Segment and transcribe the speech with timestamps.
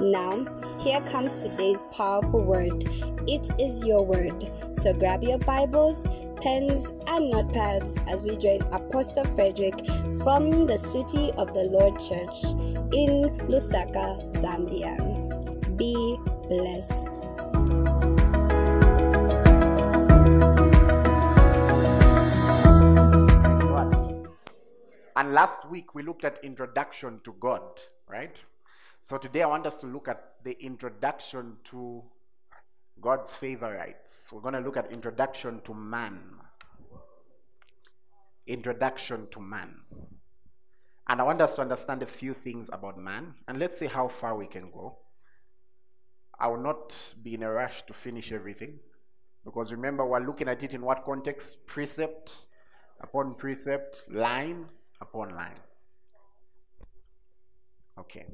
[0.00, 0.46] Now,
[0.78, 2.84] here comes today's powerful word.
[3.26, 4.48] It is your word.
[4.72, 6.04] So grab your Bibles,
[6.40, 9.84] pens, and notepads as we join Apostle Frederick
[10.22, 12.44] from the City of the Lord Church
[12.94, 14.96] in Lusaka, Zambia.
[15.76, 16.16] Be
[16.48, 17.24] blessed.
[25.16, 27.62] And last week we looked at introduction to God,
[28.08, 28.36] right?
[29.08, 32.02] So today I want us to look at the introduction to
[33.00, 34.28] God's favorites.
[34.30, 36.20] We're going to look at introduction to man.
[38.46, 39.76] Introduction to man.
[41.08, 44.08] And I want us to understand a few things about man, and let's see how
[44.08, 44.98] far we can go.
[46.38, 48.78] I will not be in a rush to finish everything,
[49.42, 51.66] because remember, we're looking at it in what context?
[51.66, 52.44] Precept
[53.00, 54.66] upon precept, line
[55.00, 55.60] upon line.
[57.98, 58.26] Okay.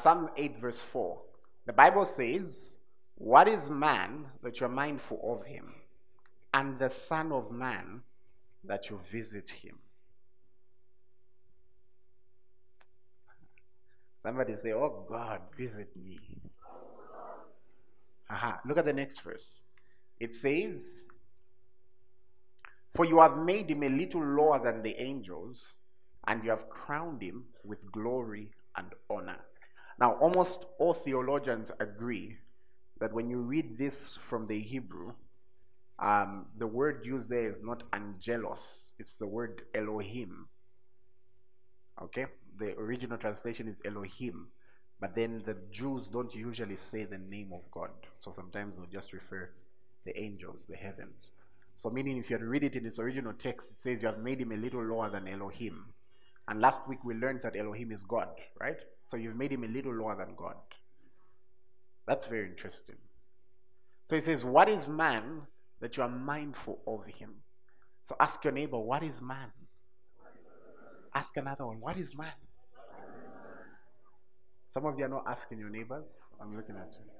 [0.00, 1.20] Psalm 8, verse 4.
[1.66, 2.78] The Bible says,
[3.16, 5.74] What is man that you're mindful of him,
[6.54, 8.02] and the Son of Man
[8.62, 9.76] that you visit him?
[14.22, 16.20] Somebody say, Oh God, visit me.
[18.30, 18.60] Aha.
[18.66, 19.62] Look at the next verse.
[20.20, 21.08] It says,
[22.94, 25.74] For you have made him a little lower than the angels,
[26.28, 29.40] and you have crowned him with glory and honor.
[30.00, 32.36] Now, almost all theologians agree
[33.00, 35.12] that when you read this from the Hebrew,
[35.98, 40.46] um, the word used there is not angelos, it's the word Elohim.
[42.00, 42.26] Okay?
[42.58, 44.48] The original translation is Elohim,
[45.00, 47.90] but then the Jews don't usually say the name of God.
[48.16, 49.50] So sometimes they'll just refer
[50.04, 51.32] the angels, the heavens.
[51.74, 54.18] So, meaning if you had read it in its original text, it says you have
[54.18, 55.84] made him a little lower than Elohim.
[56.48, 58.28] And last week we learned that Elohim is God,
[58.60, 58.78] right?
[59.08, 60.54] So you've made him a little lower than God.
[62.06, 62.96] That's very interesting.
[64.08, 65.42] So he says, What is man
[65.80, 67.34] that you are mindful of him?
[68.04, 69.50] So ask your neighbor, What is man?
[71.14, 72.32] Ask another one, What is man?
[74.70, 76.04] Some of you are not asking your neighbors.
[76.40, 77.10] I'm looking at you.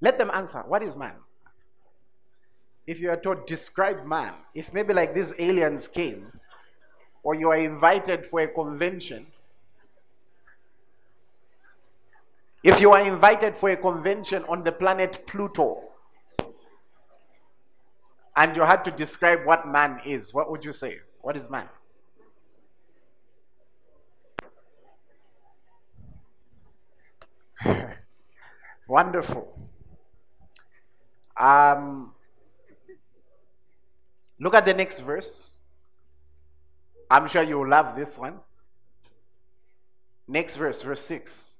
[0.00, 1.14] Let them answer, What is man?
[2.86, 6.32] If you are told, Describe man, if maybe like these aliens came,
[7.22, 9.26] or you are invited for a convention,
[12.62, 15.82] If you are invited for a convention on the planet Pluto
[18.36, 20.98] and you had to describe what man is, what would you say?
[21.20, 21.68] What is man?
[28.86, 29.58] Wonderful.
[31.36, 32.12] Um,
[34.38, 35.58] look at the next verse.
[37.10, 38.38] I'm sure you will love this one.
[40.28, 41.51] Next verse, verse 6.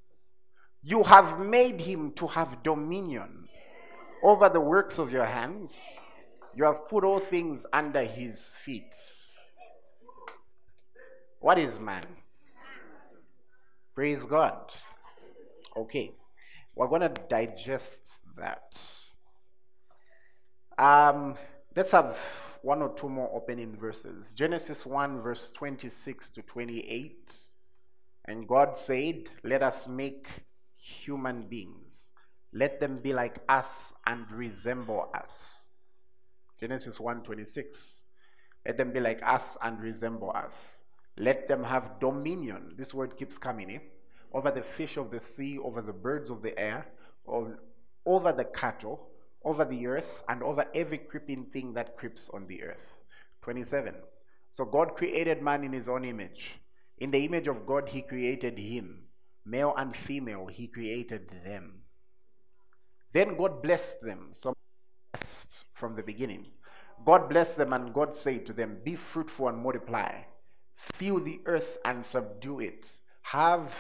[0.85, 3.49] You have made him to have dominion
[4.23, 6.01] over the works of your hands.
[6.55, 8.93] You have put all things under his feet.
[11.39, 12.05] What is man?
[13.95, 14.73] Praise God.
[15.77, 16.13] Okay,
[16.75, 18.77] we're going to digest that.
[20.79, 21.37] Um,
[21.77, 22.19] let's have
[22.63, 24.35] one or two more opening verses.
[24.35, 27.35] Genesis 1, verse 26 to 28.
[28.27, 30.27] And God said, Let us make
[30.83, 32.11] human beings.
[32.53, 35.69] Let them be like us and resemble us.
[36.59, 38.03] Genesis 1:26.
[38.67, 40.83] Let them be like us and resemble us.
[41.17, 42.75] Let them have dominion.
[42.77, 43.77] This word keeps coming in.
[43.77, 43.85] Eh?
[44.33, 46.87] Over the fish of the sea, over the birds of the air,
[47.27, 49.09] over the cattle,
[49.45, 52.95] over the earth, and over every creeping thing that creeps on the earth.
[53.43, 53.95] 27.
[54.51, 56.55] So God created man in his own image.
[56.99, 59.09] In the image of God, he created him.
[59.45, 61.83] Male and female, he created them.
[63.13, 64.31] Then God blessed them.
[64.33, 64.55] So
[65.13, 66.47] blessed from the beginning.
[67.05, 70.23] God blessed them and God said to them, Be fruitful and multiply.
[70.75, 72.87] Fill the earth and subdue it.
[73.23, 73.75] Have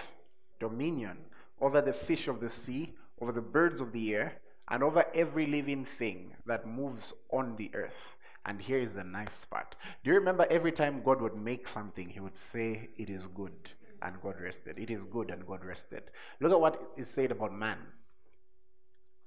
[0.60, 1.18] dominion
[1.60, 4.34] over the fish of the sea, over the birds of the air,
[4.68, 8.16] and over every living thing that moves on the earth.
[8.46, 9.76] And here is the nice part.
[10.02, 13.70] Do you remember every time God would make something, He would say, It is good,
[14.04, 14.78] and God rested.
[14.78, 16.04] It is good, and God rested.
[16.40, 17.78] Look at what is said about man.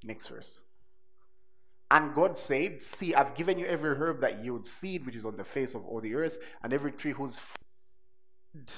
[0.04, 0.60] Next verse.
[1.92, 5.38] And God said, See, I've given you every herb that yields seed, which is on
[5.38, 8.72] the face of all the earth, and every tree whose food,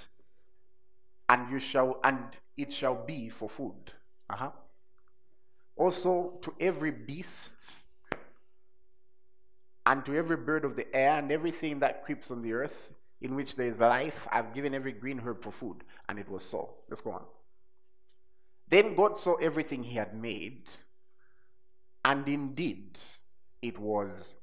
[1.30, 2.20] and you shall, and
[2.58, 3.94] it shall be for food.
[4.30, 4.52] Uh-huh.
[5.78, 7.54] Also to every beast
[9.86, 12.92] and to every bird of the air and everything that creeps on the earth
[13.22, 15.84] in which there is life, I've given every green herb for food.
[16.08, 16.76] And it was so.
[16.90, 17.24] Let's go on.
[18.70, 20.64] Then God saw everything he had made,
[22.04, 22.98] and indeed
[23.62, 24.36] it was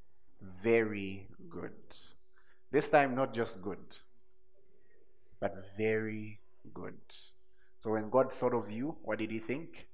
[0.62, 1.72] very good.
[2.70, 3.84] This time, not just good,
[5.40, 6.40] but very
[6.72, 6.98] good.
[7.80, 9.86] So when God thought of you, what did he think?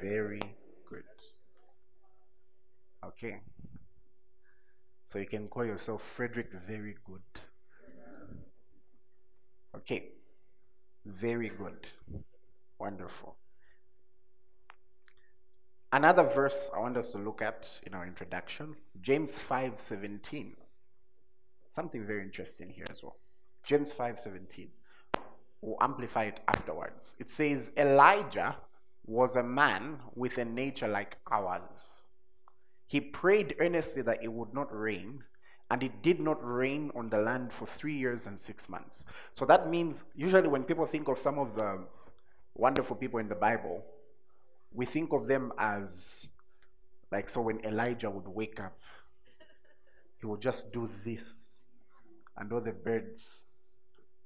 [0.00, 0.40] Very
[0.88, 1.02] good.
[3.04, 3.40] Okay.
[5.04, 7.42] So you can call yourself Frederick Very Good.
[9.90, 10.10] Okay.
[11.06, 11.86] Very good.
[12.78, 13.36] Wonderful.
[15.90, 20.56] Another verse I want us to look at in our introduction, James 5:17.
[21.70, 23.16] Something very interesting here as well.
[23.62, 24.68] James 5:17.
[25.62, 27.16] We'll amplify it afterwards.
[27.18, 28.58] It says Elijah
[29.06, 32.08] was a man with a nature like ours.
[32.86, 35.24] He prayed earnestly that it would not rain,
[35.70, 39.04] and it did not rain on the land for three years and six months.
[39.34, 41.80] So that means, usually, when people think of some of the
[42.54, 43.84] wonderful people in the Bible,
[44.72, 46.28] we think of them as
[47.10, 48.78] like so when Elijah would wake up,
[50.20, 51.64] he would just do this,
[52.36, 53.44] and all the birds.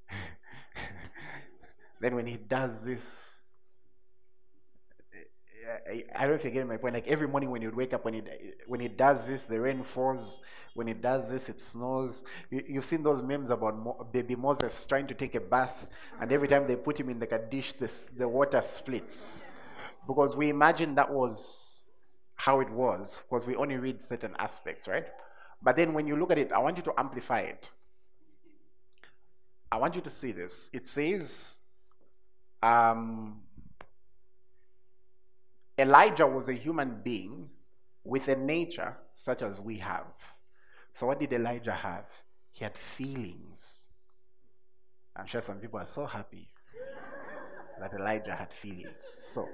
[2.00, 3.31] then when he does this,
[5.88, 6.94] I, I don't know if you're getting my point.
[6.94, 9.82] Like every morning when you wake up, when it when it does this, the rain
[9.82, 10.40] falls.
[10.74, 12.22] When it does this, it snows.
[12.50, 15.86] You, have seen those memes about Mo, baby Moses trying to take a bath,
[16.20, 19.48] and every time they put him in like a dish, this, the water splits,
[20.06, 21.82] because we imagine that was
[22.36, 25.06] how it was, because we only read certain aspects, right?
[25.62, 27.70] But then when you look at it, I want you to amplify it.
[29.70, 30.68] I want you to see this.
[30.72, 31.56] It says,
[32.62, 33.42] um,
[35.78, 37.48] Elijah was a human being
[38.04, 40.12] with a nature such as we have.
[40.92, 42.06] So, what did Elijah have?
[42.52, 43.86] He had feelings.
[45.16, 46.48] I'm sure some people are so happy
[47.80, 49.16] that Elijah had feelings.
[49.22, 49.48] So,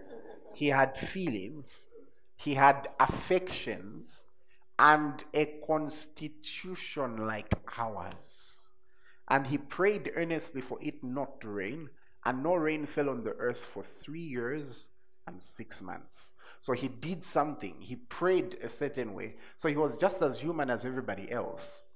[0.54, 1.84] he had feelings,
[2.36, 4.24] he had affections,
[4.78, 8.68] and a constitution like ours.
[9.28, 11.90] And he prayed earnestly for it not to rain,
[12.24, 14.88] and no rain fell on the earth for three years
[15.28, 16.32] and six months.
[16.60, 17.76] So he did something.
[17.78, 19.36] He prayed a certain way.
[19.56, 21.86] So he was just as human as everybody else.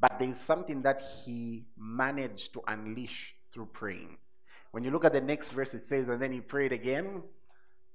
[0.00, 4.16] But there is something that he managed to unleash through praying.
[4.70, 7.22] When you look at the next verse, it says, And then he prayed again,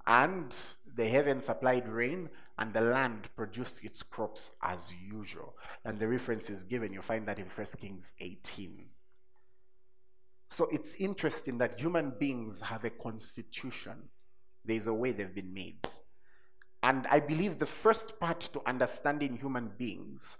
[0.06, 0.54] and
[0.96, 2.28] the heaven supplied rain,
[2.58, 5.56] and the land produced its crops as usual.
[5.84, 6.92] And the reference is given.
[6.92, 8.84] You find that in 1 Kings 18.
[10.46, 13.96] So it's interesting that human beings have a constitution
[14.64, 15.86] there's a way they've been made.
[16.82, 20.38] And I believe the first part to understanding human beings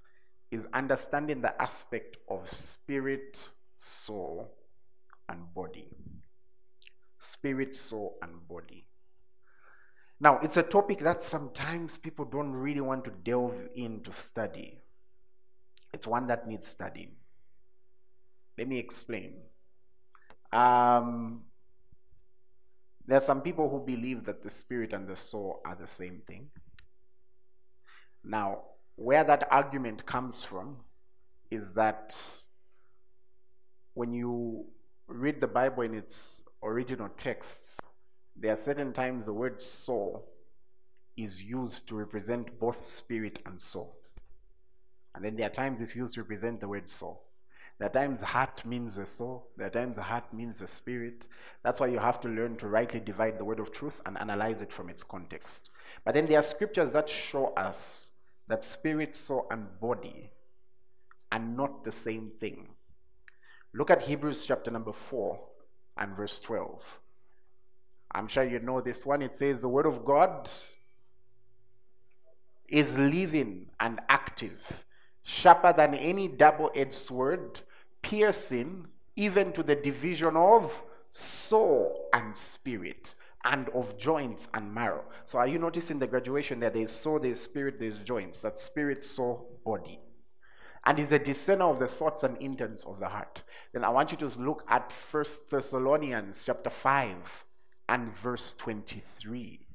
[0.50, 4.54] is understanding the aspect of spirit, soul,
[5.28, 5.88] and body.
[7.18, 8.86] Spirit, soul, and body.
[10.20, 14.80] Now, it's a topic that sometimes people don't really want to delve in to study.
[15.92, 17.12] It's one that needs studying.
[18.56, 19.34] Let me explain.
[20.52, 21.42] Um,
[23.08, 26.20] there are some people who believe that the spirit and the soul are the same
[26.26, 26.50] thing.
[28.22, 28.64] Now,
[28.96, 30.76] where that argument comes from
[31.50, 32.14] is that
[33.94, 34.66] when you
[35.06, 37.78] read the Bible in its original texts,
[38.36, 40.28] there are certain times the word soul
[41.16, 43.96] is used to represent both spirit and soul.
[45.14, 47.27] And then there are times it's used to represent the word soul.
[47.78, 49.50] There are times heart means the soul.
[49.56, 51.26] There are times heart means the spirit.
[51.62, 54.62] That's why you have to learn to rightly divide the word of truth and analyze
[54.62, 55.70] it from its context.
[56.04, 58.10] But then there are scriptures that show us
[58.48, 60.32] that spirit, soul, and body
[61.30, 62.66] are not the same thing.
[63.74, 65.38] Look at Hebrews chapter number 4
[65.98, 67.00] and verse 12.
[68.12, 69.22] I'm sure you know this one.
[69.22, 70.48] It says, The word of God
[72.68, 74.84] is living and active,
[75.22, 77.60] sharper than any double edged sword
[78.02, 78.86] piercing
[79.16, 83.14] even to the division of soul and spirit,
[83.44, 85.04] and of joints and marrow.
[85.24, 86.70] So are you noticing the graduation there?
[86.70, 88.40] There's soul, there's spirit, there's joints.
[88.40, 90.00] That spirit, soul, body.
[90.84, 93.42] And is a discerner of the thoughts and intents of the heart.
[93.72, 97.44] Then I want you to look at First Thessalonians chapter 5
[97.88, 99.66] and verse 23.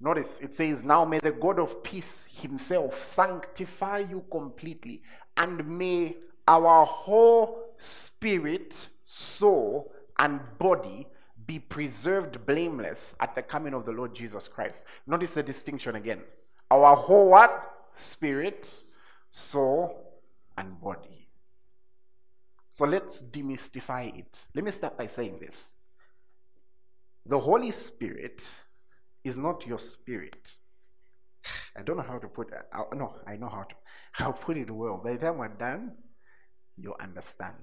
[0.00, 5.02] Notice it says, Now may the God of peace himself sanctify you completely,
[5.38, 6.16] and may
[6.46, 11.06] our whole spirit, soul, and body
[11.46, 14.84] be preserved blameless at the coming of the Lord Jesus Christ.
[15.06, 16.20] Notice the distinction again.
[16.70, 17.86] Our whole what?
[17.92, 18.68] Spirit,
[19.30, 20.20] soul,
[20.58, 21.28] and body.
[22.72, 24.46] So let's demystify it.
[24.54, 25.72] Let me start by saying this.
[27.26, 28.48] The Holy Spirit
[29.24, 30.52] is not your spirit.
[31.76, 32.66] I don't know how to put it.
[32.94, 33.74] No, I know how to.
[34.18, 35.00] I'll put it well.
[35.02, 35.92] By the time we're done,
[36.76, 37.54] you'll understand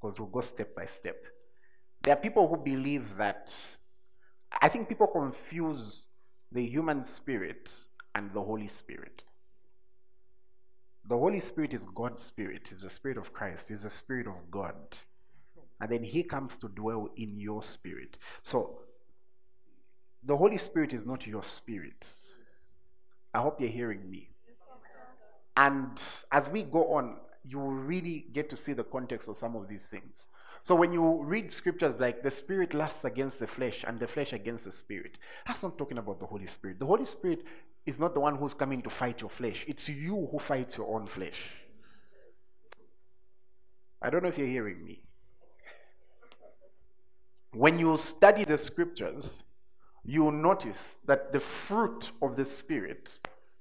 [0.00, 1.24] because we'll go step by step.
[2.02, 3.54] There are people who believe that,
[4.60, 6.06] I think people confuse
[6.50, 7.72] the human spirit
[8.14, 9.24] and the Holy Spirit.
[11.08, 14.50] The Holy Spirit is God's spirit, is the spirit of Christ, is the spirit of
[14.50, 14.74] God.
[15.80, 18.16] And then He comes to dwell in your spirit.
[18.42, 18.80] So,
[20.22, 22.12] the Holy Spirit is not your spirit.
[23.32, 24.29] I hope you're hearing me.
[25.60, 26.00] And
[26.32, 29.68] as we go on, you will really get to see the context of some of
[29.68, 30.28] these things.
[30.62, 34.32] So when you read scriptures like the spirit lusts against the flesh and the flesh
[34.32, 36.78] against the spirit, that's not talking about the Holy Spirit.
[36.78, 37.44] The Holy Spirit
[37.84, 40.94] is not the one who's coming to fight your flesh, it's you who fights your
[40.94, 41.42] own flesh.
[44.00, 45.02] I don't know if you're hearing me.
[47.52, 49.42] When you study the scriptures,
[50.06, 53.18] you will notice that the fruit of the Spirit,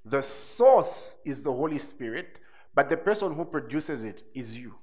[0.10, 2.40] the source is the Holy Spirit,
[2.74, 4.76] but the person who produces it is you.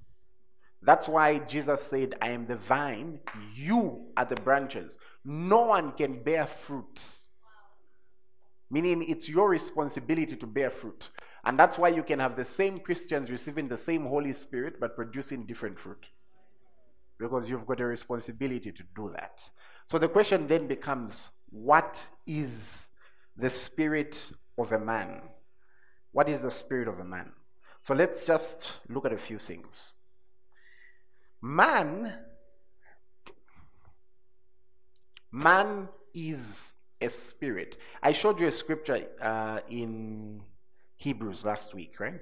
[0.83, 3.19] That's why Jesus said, I am the vine,
[3.55, 4.99] you are the branches.
[5.25, 7.03] No one can bear fruit.
[8.71, 11.11] Meaning it's your responsibility to bear fruit.
[11.45, 14.97] And that's why you can have the same Christians receiving the same Holy Spirit but
[14.97, 16.07] producing different fruit.
[17.19, 19.41] Because you've got a responsibility to do that.
[19.87, 22.89] So the question then becomes what is
[23.37, 25.21] the spirit of a man?
[26.13, 27.33] What is the spirit of a man?
[27.81, 29.95] So let's just look at a few things.
[31.43, 32.13] Man,
[35.31, 37.77] man is a spirit.
[38.03, 40.43] I showed you a scripture uh, in
[40.97, 42.21] Hebrews last week, right?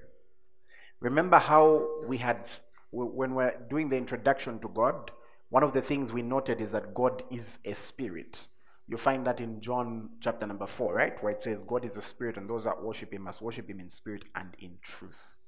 [1.00, 2.50] Remember how we had,
[2.90, 5.12] when we're doing the introduction to God,
[5.50, 8.48] one of the things we noted is that God is a spirit.
[8.86, 11.22] You find that in John chapter number 4, right?
[11.22, 13.80] Where it says, God is a spirit, and those that worship him must worship him
[13.80, 15.38] in spirit and in truth.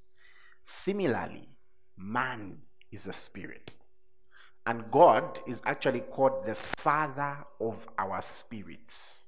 [0.65, 1.49] Similarly,
[1.99, 2.59] man
[2.91, 3.77] is a spirit.
[4.67, 9.25] And God is actually called the Father of our spirits.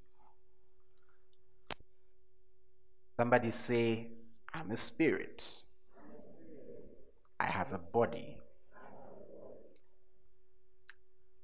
[3.16, 4.08] Somebody say,
[4.54, 5.44] I'm a spirit.
[7.38, 8.38] I have a body.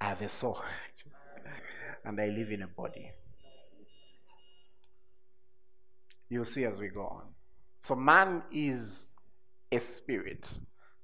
[0.01, 0.61] I have a soul.
[2.05, 3.11] And I live in a body.
[6.29, 7.23] You'll see as we go on.
[7.79, 9.09] So, man is
[9.71, 10.49] a spirit.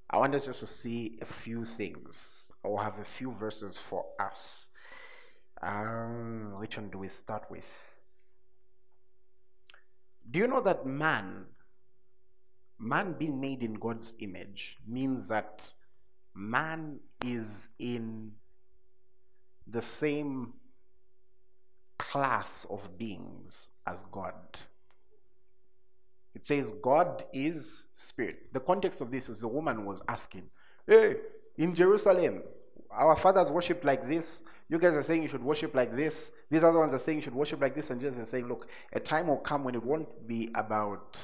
[0.08, 4.04] I want us just to see a few things or have a few verses for
[4.18, 4.68] us.
[5.62, 7.66] Um, which one do we start with?
[10.30, 11.46] Do you know that man,
[12.78, 15.70] man being made in God's image, means that
[16.34, 18.32] man is in
[19.66, 20.54] the same
[22.00, 24.34] class of beings as God?
[26.34, 28.52] It says God is spirit.
[28.52, 30.44] The context of this is the woman was asking,
[30.86, 31.16] Hey,
[31.58, 32.42] in Jerusalem,
[32.90, 34.42] our fathers worship like this.
[34.68, 36.30] You guys are saying you should worship like this.
[36.50, 37.90] These other ones are saying you should worship like this.
[37.90, 41.18] And Jesus is saying, Look, a time will come when it won't be about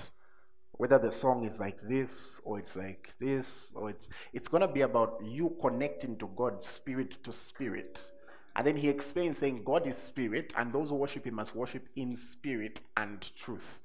[0.73, 4.83] whether the song is like this or it's like this or it's it's to be
[4.83, 8.11] about you connecting to God spirit to spirit
[8.57, 11.87] and then he explains saying God is spirit and those who worship him must worship
[11.95, 13.81] in spirit and truth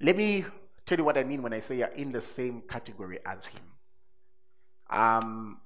[0.00, 0.44] let me
[0.84, 3.62] tell you what I mean when I say you're in the same category as him.
[4.90, 5.58] Um,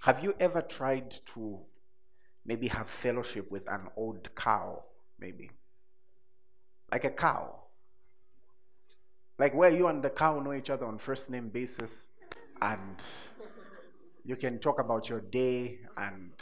[0.00, 1.58] have you ever tried to
[2.44, 4.82] maybe have fellowship with an old cow,
[5.18, 5.50] maybe?
[6.90, 7.54] Like a cow.
[9.38, 12.08] Like where you and the cow know each other on first name basis
[12.60, 12.96] and
[14.24, 16.32] you can talk about your day and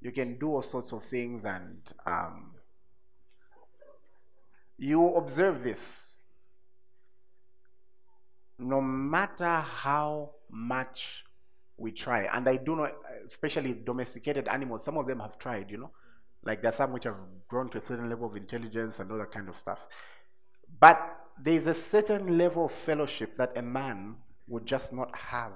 [0.00, 2.52] you can do all sorts of things and um,
[4.78, 6.12] you observe this.
[8.62, 11.24] no matter how much
[11.76, 12.88] we try, and I do know,
[13.26, 15.90] especially domesticated animals, some of them have tried, you know,
[16.44, 17.16] like there's some which have
[17.48, 19.86] grown to a certain level of intelligence and all that kind of stuff.
[20.80, 21.00] But
[21.40, 24.16] there's a certain level of fellowship that a man
[24.48, 25.52] would just not have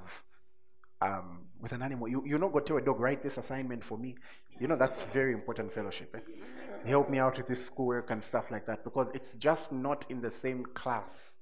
[1.00, 2.08] um, with an animal.
[2.08, 4.16] You, you're not going to tell a dog, write this assignment for me.
[4.60, 6.14] You know, that's very important fellowship.
[6.16, 6.88] Eh?
[6.88, 10.20] Help me out with this schoolwork and stuff like that because it's just not in
[10.20, 11.34] the same class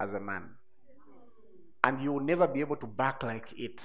[0.00, 0.50] as a man.
[1.84, 3.82] And you will never be able to back like it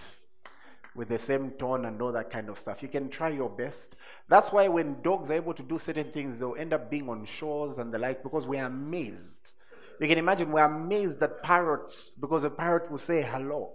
[0.96, 2.82] with the same tone and all that kind of stuff.
[2.82, 3.96] You can try your best.
[4.30, 7.26] That's why when dogs are able to do certain things, they'll end up being on
[7.26, 9.52] shores and the like because we're amazed.
[10.00, 13.74] You can imagine we're amazed at parrots because a parrot will say hello.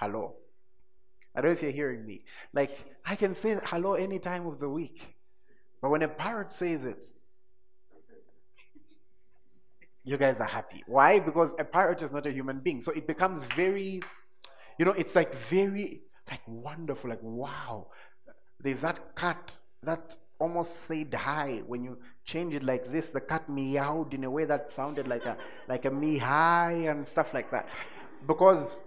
[0.00, 0.32] Hello.
[1.36, 2.24] I don't know if you're hearing me.
[2.54, 5.14] Like, I can say hello any time of the week.
[5.82, 7.04] But when a parrot says it,
[10.02, 10.82] you guys are happy.
[10.86, 11.20] Why?
[11.20, 12.80] Because a parrot is not a human being.
[12.80, 14.00] So it becomes very,
[14.78, 17.88] you know, it's like very, like wonderful, like wow.
[18.58, 23.10] There's that cat that almost said hi when you change it like this.
[23.10, 25.36] The cat meowed in a way that sounded like a
[25.68, 27.68] like a me hi and stuff like that.
[28.26, 28.82] Because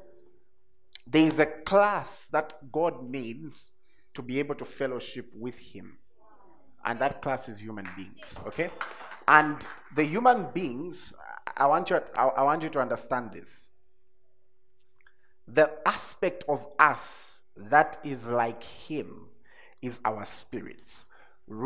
[1.05, 3.51] there is a class that God made
[4.13, 5.97] to be able to fellowship with Him.
[6.85, 8.35] And that class is human beings.
[8.47, 8.69] Okay?
[9.27, 11.13] And the human beings,
[11.55, 13.69] I want you, I, I want you to understand this.
[15.47, 19.27] The aspect of us that is like Him
[19.81, 21.05] is our spirits.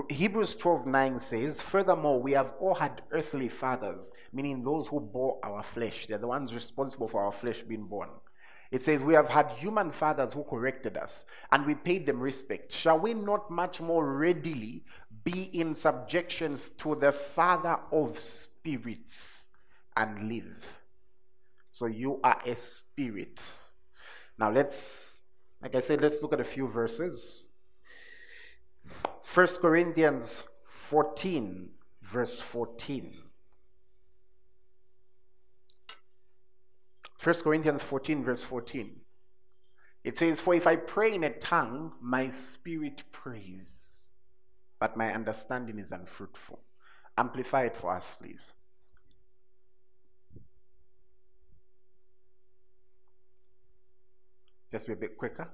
[0.10, 5.40] Hebrews 12 9 says, Furthermore, we have all had earthly fathers, meaning those who bore
[5.44, 6.08] our flesh.
[6.08, 8.10] They're the ones responsible for our flesh being born.
[8.72, 12.72] It says, We have had human fathers who corrected us, and we paid them respect.
[12.72, 14.84] Shall we not much more readily
[15.24, 19.46] be in subjections to the Father of spirits
[19.96, 20.66] and live?
[21.72, 23.42] So you are a spirit.
[24.38, 25.20] Now let's,
[25.62, 27.46] like I said, let's look at a few verses.
[29.24, 31.70] First Corinthians 14,
[32.02, 33.27] verse 14.
[37.28, 39.02] 1 Corinthians 14, verse 14.
[40.06, 44.12] It says, For if I pray in a tongue, my spirit prays,
[44.80, 46.62] but my understanding is unfruitful.
[47.18, 48.54] Amplify it for us, please.
[54.72, 55.50] Just be a bit quicker.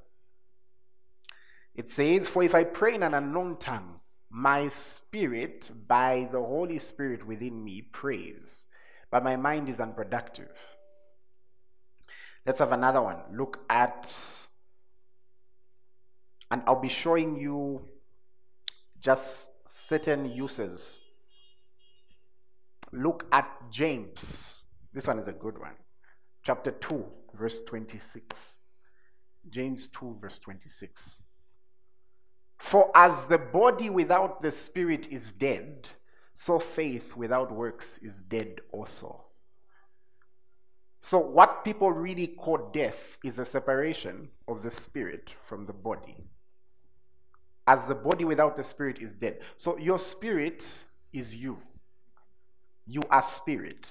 [1.73, 6.77] It says, For if I pray in an unknown tongue, my spirit, by the Holy
[6.77, 8.67] Spirit within me, prays,
[9.09, 10.55] but my mind is unproductive.
[12.45, 13.17] Let's have another one.
[13.33, 14.13] Look at,
[16.51, 17.87] and I'll be showing you
[18.99, 20.99] just certain uses.
[22.91, 24.63] Look at James.
[24.93, 25.75] This one is a good one.
[26.43, 28.57] Chapter 2, verse 26.
[29.49, 31.21] James 2, verse 26.
[32.59, 35.87] For as the body without the spirit is dead,
[36.33, 39.25] so faith without works is dead also.
[41.03, 46.15] So, what people really call death is a separation of the spirit from the body.
[47.67, 49.39] As the body without the spirit is dead.
[49.57, 50.65] So, your spirit
[51.11, 51.57] is you.
[52.87, 53.89] You are spirit.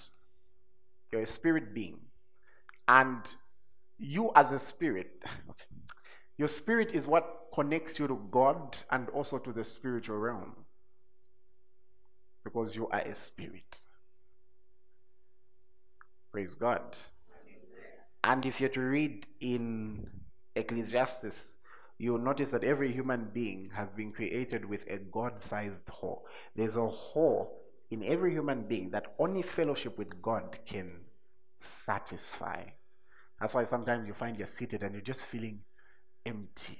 [1.12, 1.98] You're a spirit being.
[2.88, 3.20] And
[3.98, 5.22] you, as a spirit,
[6.38, 10.56] your spirit is what connects you to God and also to the spiritual realm.
[12.42, 13.80] Because you are a spirit.
[16.32, 16.96] Praise God.
[18.24, 20.06] And if you're to read in
[20.56, 21.58] Ecclesiastes,
[21.98, 26.24] you'll notice that every human being has been created with a God sized hole.
[26.56, 30.92] There's a hole in every human being that only fellowship with God can
[31.60, 32.64] satisfy.
[33.38, 35.60] That's why sometimes you find you're seated and you're just feeling
[36.24, 36.78] empty.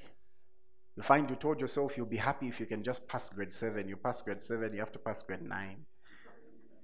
[0.97, 3.87] You find you told yourself you'll be happy if you can just pass grade 7.
[3.87, 5.77] You pass grade 7, you have to pass grade 9.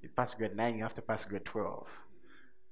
[0.02, 1.88] You pass grade 9, you have to pass grade 12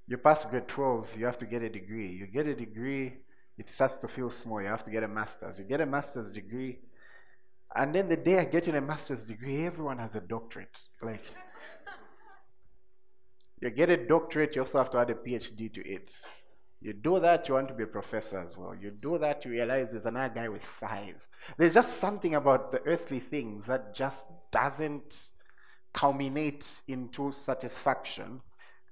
[0.09, 2.09] you pass grade 12, you have to get a degree.
[2.09, 3.15] You get a degree,
[3.59, 4.61] it starts to feel small.
[4.61, 5.59] You have to get a master's.
[5.59, 6.79] You get a master's degree,
[7.75, 10.79] and then the day I get in a master's degree, everyone has a doctorate.
[11.03, 11.25] Like,
[13.61, 16.15] you get a doctorate, you also have to add a PhD to it.
[16.81, 18.75] You do that, you want to be a professor as well.
[18.75, 21.17] You do that, you realize there's another guy with five.
[21.59, 25.15] There's just something about the earthly things that just doesn't
[25.93, 28.41] culminate into satisfaction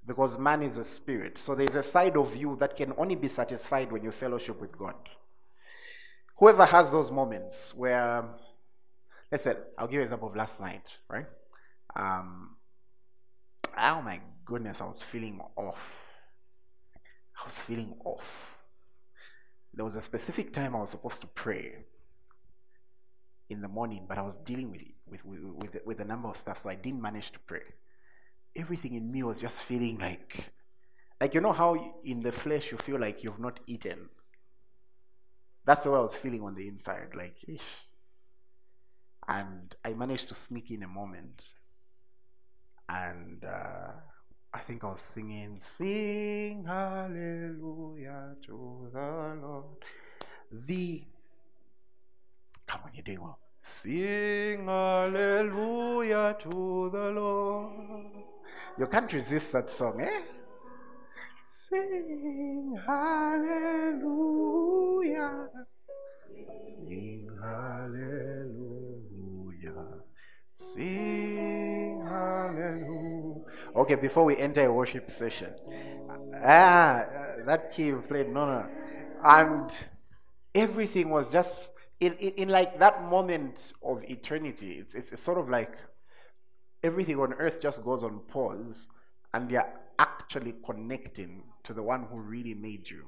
[0.07, 1.37] because man is a spirit.
[1.37, 4.77] So there's a side of you that can only be satisfied when you fellowship with
[4.77, 4.95] God.
[6.37, 8.25] Whoever has those moments where,
[9.31, 11.25] let's say, I'll give you an example of last night, right?
[11.95, 12.55] Um,
[13.77, 16.01] oh my goodness, I was feeling off.
[17.39, 18.57] I was feeling off.
[19.73, 21.75] There was a specific time I was supposed to pray
[23.49, 26.37] in the morning, but I was dealing with, with, with, with, with a number of
[26.37, 27.61] stuff, so I didn't manage to pray.
[28.55, 30.51] Everything in me was just feeling like,
[31.19, 34.09] like you know how in the flesh you feel like you've not eaten.
[35.65, 37.61] That's the way I was feeling on the inside, like, Ish.
[39.27, 41.43] and I managed to sneak in a moment,
[42.87, 43.91] and uh,
[44.53, 49.83] I think I was singing, "Sing Hallelujah to the Lord."
[50.51, 51.03] The
[52.67, 53.39] Come on, you're doing well.
[53.61, 58.34] Sing hallelujah to the Lord.
[58.77, 60.21] You can't resist that song, eh?
[61.47, 64.09] Sing hallelujah.
[66.65, 68.55] Sing hallelujah.
[70.53, 73.45] Sing hallelujah.
[73.75, 75.53] Okay, before we enter a worship session,
[76.43, 77.05] ah,
[77.45, 78.65] that key you played, no, no.
[79.23, 79.71] And
[80.53, 85.37] everything was just in, in, in like that moment of eternity, it's, it's, it's sort
[85.37, 85.77] of like
[86.85, 88.87] everything on earth just goes on pause
[89.33, 89.67] and you're
[89.99, 93.05] actually connecting to the one who really made you,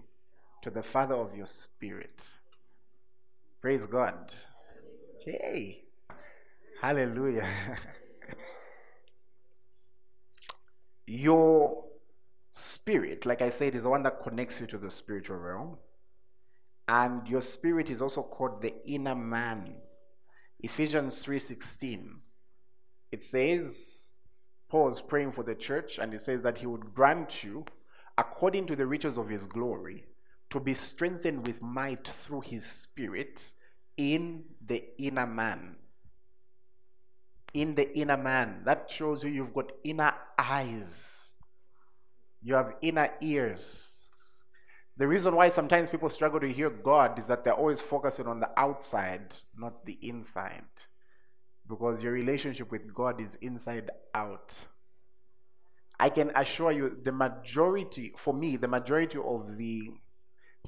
[0.61, 2.21] to the Father of your spirit.
[3.61, 4.33] Praise God.
[5.23, 5.83] Hey,
[6.81, 7.47] hallelujah.
[11.07, 11.83] your
[12.51, 15.77] spirit, like I said, is the one that connects you to the spiritual realm
[16.87, 19.75] and your spirit is also called the inner man
[20.59, 22.15] ephesians 3.16
[23.11, 24.09] it says
[24.69, 27.63] paul is praying for the church and it says that he would grant you
[28.17, 30.05] according to the riches of his glory
[30.49, 33.51] to be strengthened with might through his spirit
[33.97, 35.75] in the inner man.
[37.53, 38.61] In the inner man.
[38.63, 41.33] That shows you you've got inner eyes.
[42.41, 43.93] You have inner ears.
[44.97, 48.39] The reason why sometimes people struggle to hear God is that they're always focusing on
[48.39, 50.63] the outside, not the inside.
[51.67, 54.55] Because your relationship with God is inside out.
[55.99, 59.91] I can assure you, the majority, for me, the majority of the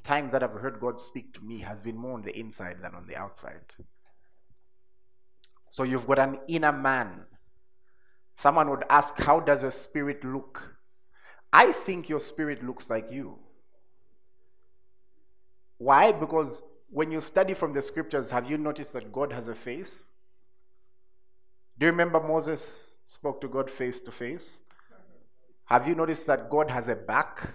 [0.02, 2.94] times that I've heard God speak to me has been more on the inside than
[2.94, 3.60] on the outside.
[5.70, 7.26] So you've got an inner man.
[8.36, 10.76] Someone would ask, How does your spirit look?
[11.52, 13.38] I think your spirit looks like you.
[15.78, 16.12] Why?
[16.12, 20.10] Because when you study from the scriptures, have you noticed that God has a face?
[21.80, 24.60] Do you remember Moses spoke to God face to face?
[25.64, 27.54] Have you noticed that God has a back?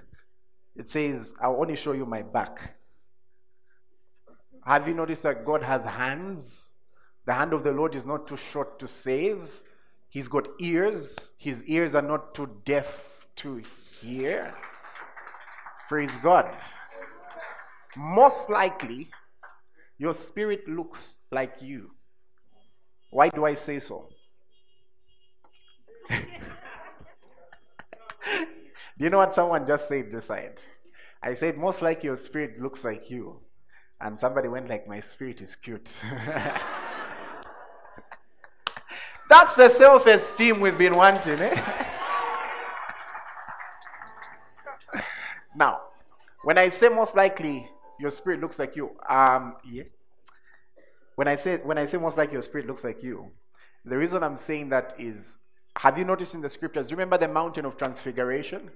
[0.75, 2.75] It says, I'll only show you my back.
[4.65, 6.75] Have you noticed that God has hands?
[7.25, 9.47] The hand of the Lord is not too short to save.
[10.09, 11.31] He's got ears.
[11.37, 13.61] His ears are not too deaf to
[14.01, 14.53] hear.
[15.87, 16.51] Praise God
[17.95, 19.09] most likely
[19.97, 21.91] your spirit looks like you.
[23.09, 24.09] Why do I say so?
[26.09, 26.15] do
[28.97, 30.59] you know what someone just said this side?
[31.21, 33.39] I said, most likely your spirit looks like you.
[33.99, 35.89] And somebody went like, my spirit is cute.
[39.29, 41.59] That's the self-esteem we've been wanting, eh?
[45.55, 45.81] now,
[46.43, 47.67] when I say most likely,
[47.99, 48.91] your spirit looks like you.
[49.09, 49.83] Um, yeah.
[51.15, 53.31] When I say when I say most like your spirit looks like you,
[53.85, 55.35] the reason I'm saying that is,
[55.77, 56.87] have you noticed in the scriptures?
[56.87, 58.69] Do you remember the mountain of transfiguration?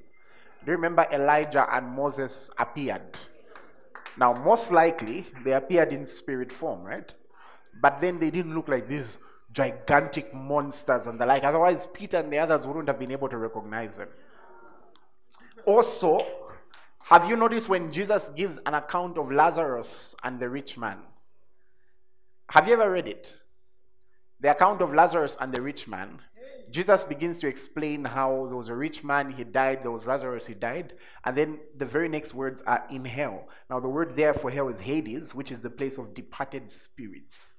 [0.66, 3.18] Do you remember Elijah and Moses appeared?
[4.18, 7.14] Now, most likely they appeared in spirit form, right?
[7.82, 9.18] But then they didn't look like these
[9.54, 11.44] gigantic monsters and the like.
[11.44, 14.10] Otherwise, Peter and the others wouldn't have been able to recognize them.
[15.66, 16.20] Also,
[17.04, 21.00] have you noticed when Jesus gives an account of Lazarus and the rich man?
[22.50, 23.34] Have you ever read it?
[24.42, 26.20] The account of Lazarus and the rich man.
[26.72, 30.46] Jesus begins to explain how there was a rich man, he died, there was Lazarus,
[30.46, 30.94] he died.
[31.26, 33.48] And then the very next words are in hell.
[33.70, 37.56] Now, the word there for hell is Hades, which is the place of departed spirits.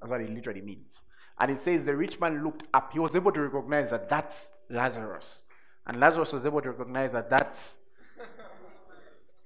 [0.00, 1.00] That's what it literally means.
[1.40, 2.92] And it says the rich man looked up.
[2.92, 5.42] He was able to recognize that that's Lazarus.
[5.86, 7.74] And Lazarus was able to recognize that that's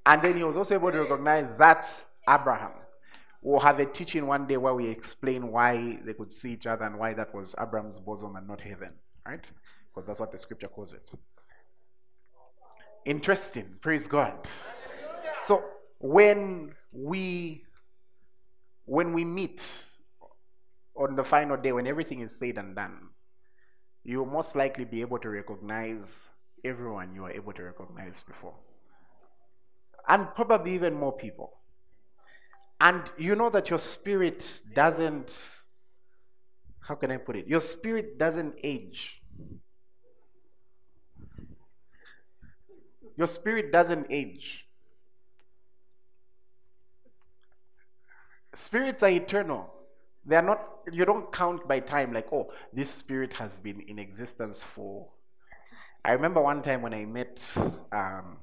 [0.04, 1.86] and then he was also able to recognize that
[2.28, 2.72] Abraham.
[3.42, 6.84] We'll have a teaching one day where we explain why they could see each other
[6.84, 8.94] and why that was Abraham's bosom and not heaven,
[9.26, 9.44] right?
[9.94, 11.10] Because that's what the scripture calls it.
[13.04, 13.76] Interesting.
[13.80, 14.48] Praise God.
[15.42, 15.64] So
[15.98, 17.64] when we
[18.86, 19.62] when we meet
[20.96, 23.10] on the final day, when everything is said and done,
[24.04, 26.30] you'll most likely be able to recognize
[26.64, 28.54] everyone you were able to recognize before.
[30.08, 31.61] and probably even more people.
[32.82, 35.38] And you know that your spirit doesn't,
[36.80, 37.46] how can I put it?
[37.46, 39.22] Your spirit doesn't age.
[43.16, 44.66] Your spirit doesn't age.
[48.52, 49.72] Spirits are eternal.
[50.26, 54.00] They are not, you don't count by time like, oh, this spirit has been in
[54.00, 55.06] existence for.
[56.04, 57.46] I remember one time when I met
[57.92, 58.38] um,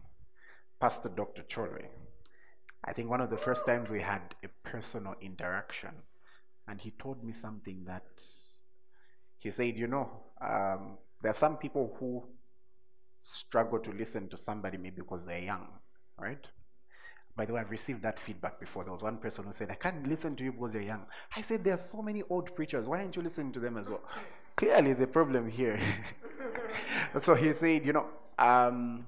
[0.80, 1.44] Pastor Dr.
[1.44, 1.88] Chorwe.
[2.84, 5.92] I think one of the first times we had a personal interaction,
[6.68, 8.06] and he told me something that
[9.38, 10.10] he said, You know,
[10.42, 12.24] um, there are some people who
[13.22, 15.68] struggle to listen to somebody maybe because they're young,
[16.18, 16.46] right?
[17.36, 18.84] By the way, I've received that feedback before.
[18.84, 21.06] There was one person who said, I can't listen to you because you're young.
[21.36, 22.88] I said, There are so many old preachers.
[22.88, 24.02] Why aren't you listening to them as well?
[24.56, 25.80] Clearly, the problem here.
[27.20, 29.06] so he said, You know, um,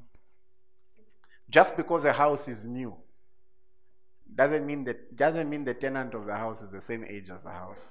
[1.49, 2.95] just because a house is new
[4.35, 7.43] doesn't mean that doesn't mean the tenant of the house is the same age as
[7.43, 7.83] the house.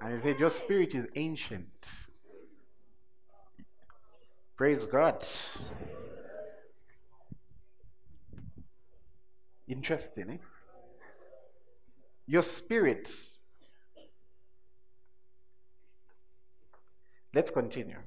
[0.00, 1.88] And he said, Your spirit is ancient.
[4.56, 5.26] Praise God.
[9.68, 10.36] Interesting, eh?
[12.26, 13.10] Your spirit.
[17.34, 17.98] Let's continue.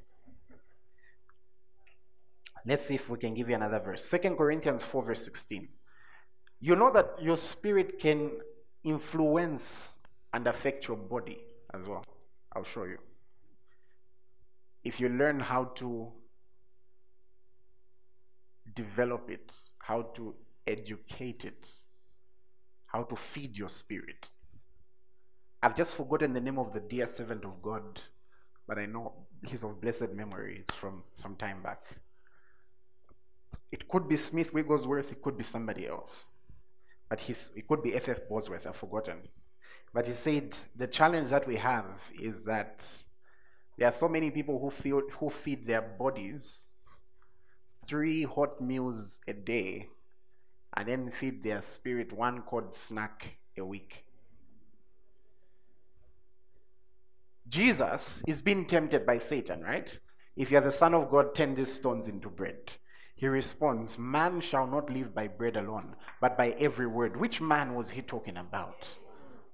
[2.65, 4.03] Let's see if we can give you another verse.
[4.03, 5.67] Second Corinthians 4, verse 16.
[6.59, 8.31] You know that your spirit can
[8.83, 9.99] influence
[10.33, 11.39] and affect your body
[11.73, 12.03] as well.
[12.53, 12.97] I'll show you.
[14.83, 16.11] If you learn how to
[18.75, 20.35] develop it, how to
[20.67, 21.69] educate it,
[22.87, 24.29] how to feed your spirit.
[25.61, 28.01] I've just forgotten the name of the dear servant of God,
[28.67, 29.13] but I know
[29.45, 30.59] he's of blessed memory.
[30.61, 31.81] It's from some time back.
[33.71, 36.25] It could be Smith Wigglesworth, it could be somebody else.
[37.09, 38.27] But he's, it could be F.F.
[38.29, 39.19] Bosworth, I've forgotten.
[39.93, 41.85] But he said the challenge that we have
[42.21, 42.85] is that
[43.77, 46.69] there are so many people who, feel, who feed their bodies
[47.87, 49.87] three hot meals a day
[50.75, 54.05] and then feed their spirit one cold snack a week.
[57.47, 59.89] Jesus is being tempted by Satan, right?
[60.35, 62.71] If you are the Son of God, turn these stones into bread.
[63.19, 67.17] He responds, Man shall not live by bread alone, but by every word.
[67.17, 68.87] Which man was he talking about?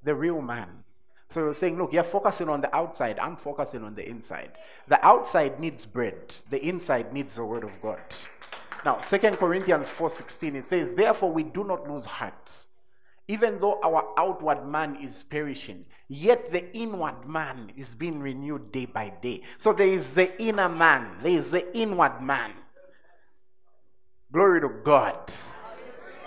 [0.03, 0.83] The real man.
[1.29, 4.51] So you're saying, look, you're focusing on the outside, I'm focusing on the inside.
[4.87, 8.03] The outside needs bread, the inside needs the word of God.
[8.85, 12.65] Now, Second Corinthians 4:16, it says, Therefore we do not lose heart.
[13.27, 18.85] Even though our outward man is perishing, yet the inward man is being renewed day
[18.85, 19.41] by day.
[19.57, 22.51] So there is the inner man, there is the inward man.
[24.31, 25.31] Glory to God.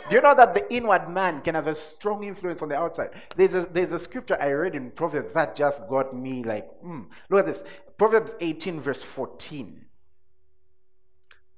[0.09, 3.11] Do you know that the inward man can have a strong influence on the outside?
[3.37, 7.07] There's a, there's a scripture I read in Proverbs that just got me like, mm.
[7.29, 7.63] look at this.
[7.99, 9.85] Proverbs 18, verse 14.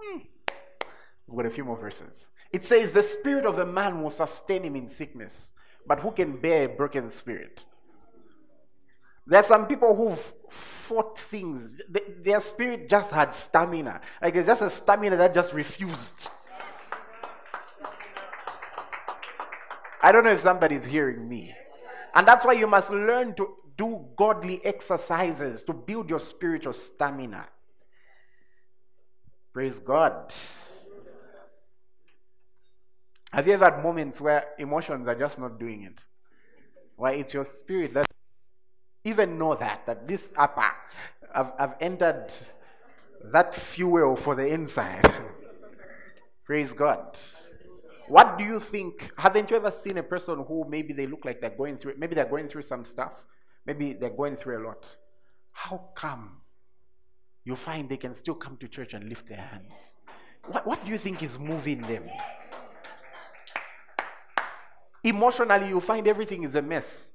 [0.00, 0.26] Mm.
[1.29, 2.26] We've got a few more verses.
[2.53, 5.53] It says, The spirit of a man will sustain him in sickness,
[5.87, 7.64] but who can bear a broken spirit?
[9.31, 11.77] There are some people who've fought things.
[11.88, 14.01] Their spirit just had stamina.
[14.21, 16.29] Like it's just a stamina that just refused.
[20.03, 21.55] I don't know if somebody's hearing me.
[22.12, 27.47] And that's why you must learn to do godly exercises to build your spiritual stamina.
[29.53, 30.35] Praise God.
[33.31, 36.05] Have you ever had moments where emotions are just not doing it?
[36.97, 38.07] Why it's your spirit that
[39.11, 40.70] even know that, that this upper,
[41.35, 42.33] I've, I've entered
[43.33, 45.12] that fuel for the inside.
[46.44, 47.18] Praise God.
[48.09, 49.12] What do you think?
[49.16, 52.14] Haven't you ever seen a person who maybe they look like they're going through, maybe
[52.14, 53.25] they're going through some stuff,
[53.66, 54.96] maybe they're going through a lot.
[55.53, 56.40] How come
[57.44, 59.96] you find they can still come to church and lift their hands?
[60.46, 62.05] What, what do you think is moving them?
[65.05, 67.09] Emotionally, you find everything is a mess.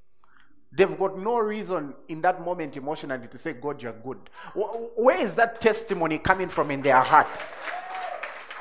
[0.76, 4.18] They've got no reason in that moment emotionally to say, God, you're good.
[4.54, 7.54] Where is that testimony coming from in their hearts?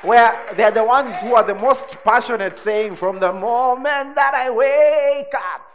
[0.01, 4.49] Where they're the ones who are the most passionate saying, From the moment that I
[4.49, 5.71] wake up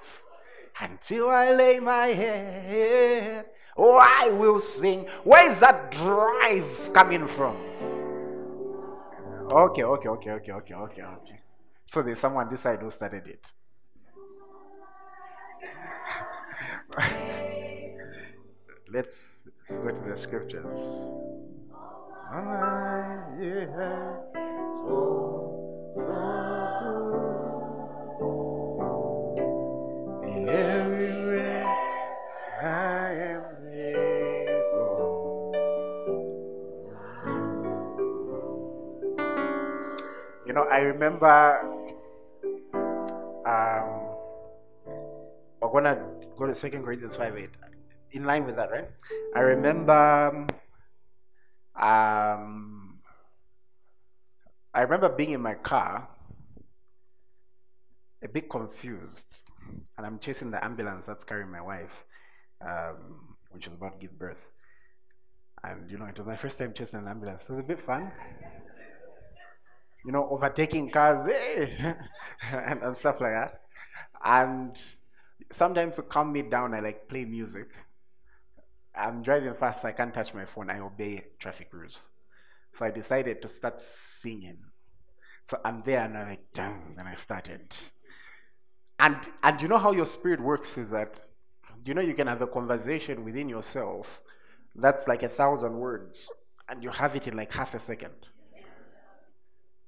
[0.81, 5.07] until I lay my head, oh, I will sing.
[5.25, 7.57] Where is that drive coming from?
[9.53, 11.41] Okay, okay, okay, okay, okay, okay, okay.
[11.87, 13.51] So there's someone this side who started it.
[18.93, 20.79] Let's go to the scriptures.
[30.51, 31.67] Everywhere
[32.63, 35.53] I am able.
[40.47, 41.70] You know, I remember
[46.51, 47.51] go Second Corinthians 5 8.
[48.13, 48.89] In line with that, right?
[49.37, 50.47] I remember
[51.77, 52.99] um,
[54.75, 56.09] I remember being in my car,
[58.23, 59.41] a bit confused,
[59.97, 62.05] and I'm chasing the ambulance that's carrying my wife,
[62.61, 64.45] um, which was about to give birth.
[65.63, 67.45] And you know, it was my first time chasing an ambulance.
[67.45, 68.11] It was a bit fun.
[70.05, 71.95] You know, overtaking cars, hey!
[72.53, 73.61] and, and stuff like that.
[74.25, 74.77] And
[75.53, 77.69] sometimes to calm me down, I like play music.
[78.95, 80.71] I'm driving fast, I can't touch my phone.
[80.71, 82.01] I obey traffic rules.
[82.75, 84.59] So I decided to start singing.
[85.45, 87.75] So I'm there and I'm like, damn, and I started.
[88.99, 91.21] And and you know how your spirit works is that
[91.85, 94.21] you know you can have a conversation within yourself
[94.75, 96.31] that's like a thousand words,
[96.69, 98.15] and you have it in like half a second.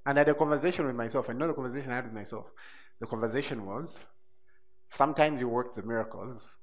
[0.07, 1.29] And I had a conversation with myself.
[1.29, 2.47] Know the conversation I had with myself.
[3.01, 3.95] The conversation was
[4.93, 6.57] sometimes you work the miracles,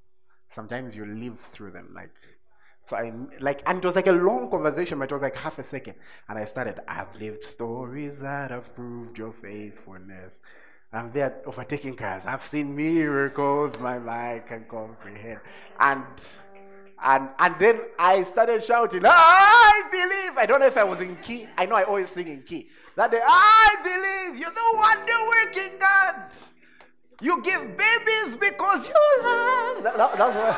[0.50, 1.88] sometimes you live through them.
[1.94, 2.10] Like
[2.86, 5.58] so I like and it was like a long conversation, but it was like half
[5.58, 5.94] a second.
[6.28, 10.38] And I started, I've lived stories that have proved your faithfulness.
[10.92, 12.24] I'm there overtaking cars.
[12.26, 15.40] I've seen miracles my mind can comprehend.
[15.78, 16.04] And
[17.02, 20.36] and and then I started shouting, I believe.
[20.36, 21.46] I don't know if I was in key.
[21.56, 22.68] I know I always sing in key.
[22.96, 26.32] That day, I believe you're the wonder working God.
[27.20, 29.82] You give babies because you love.
[29.84, 30.56] That, that, that's what.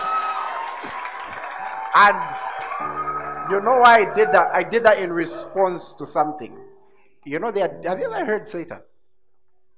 [1.95, 4.55] And you know why I did that?
[4.55, 6.57] I did that in response to something.
[7.25, 8.81] You know, had, have you ever heard Satan?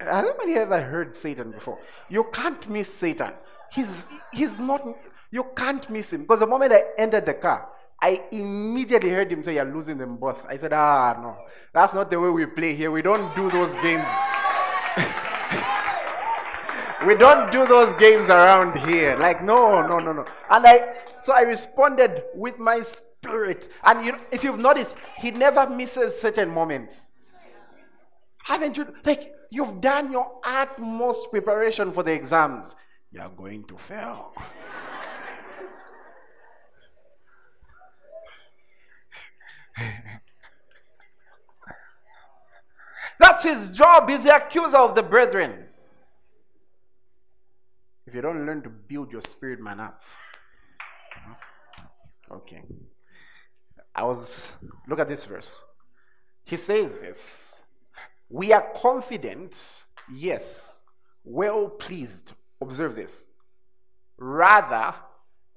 [0.01, 1.79] Has anybody ever heard Satan before?
[2.09, 3.33] You can't miss Satan.
[3.73, 4.87] He's, he's not,
[5.31, 6.23] you can't miss him.
[6.23, 7.69] Because the moment I entered the car,
[8.01, 10.45] I immediately heard him say, You're losing them both.
[10.47, 11.37] I said, Ah, no.
[11.73, 12.91] That's not the way we play here.
[12.91, 14.05] We don't do those games.
[17.07, 19.17] we don't do those games around here.
[19.17, 20.25] Like, no, no, no, no.
[20.51, 23.71] And I, so I responded with my spirit.
[23.83, 27.09] And you know, if you've noticed, he never misses certain moments.
[28.45, 28.95] Haven't you?
[29.05, 32.75] Like, you've done your utmost preparation for the exams.
[33.11, 34.35] You're going to fail.
[43.19, 44.09] That's his job.
[44.09, 45.69] He's the accuser of the brethren.
[48.15, 50.01] You don't learn to build your spirit man up.
[52.31, 52.63] Okay.
[53.95, 54.53] I was,
[54.89, 55.63] look at this verse.
[56.45, 57.61] He says this
[58.29, 59.57] We are confident,
[60.13, 60.83] yes,
[61.25, 62.33] well pleased.
[62.61, 63.27] Observe this.
[64.17, 64.95] Rather,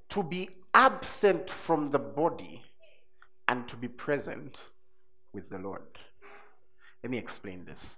[0.09, 2.63] to be absent from the body
[3.47, 4.59] and to be present
[5.31, 5.99] with the Lord.
[7.03, 7.97] Let me explain this.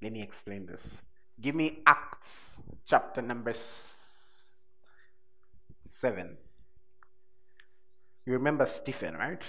[0.00, 1.02] Let me explain this.
[1.40, 6.36] Give me Acts chapter number 7.
[8.26, 9.42] You remember Stephen, right?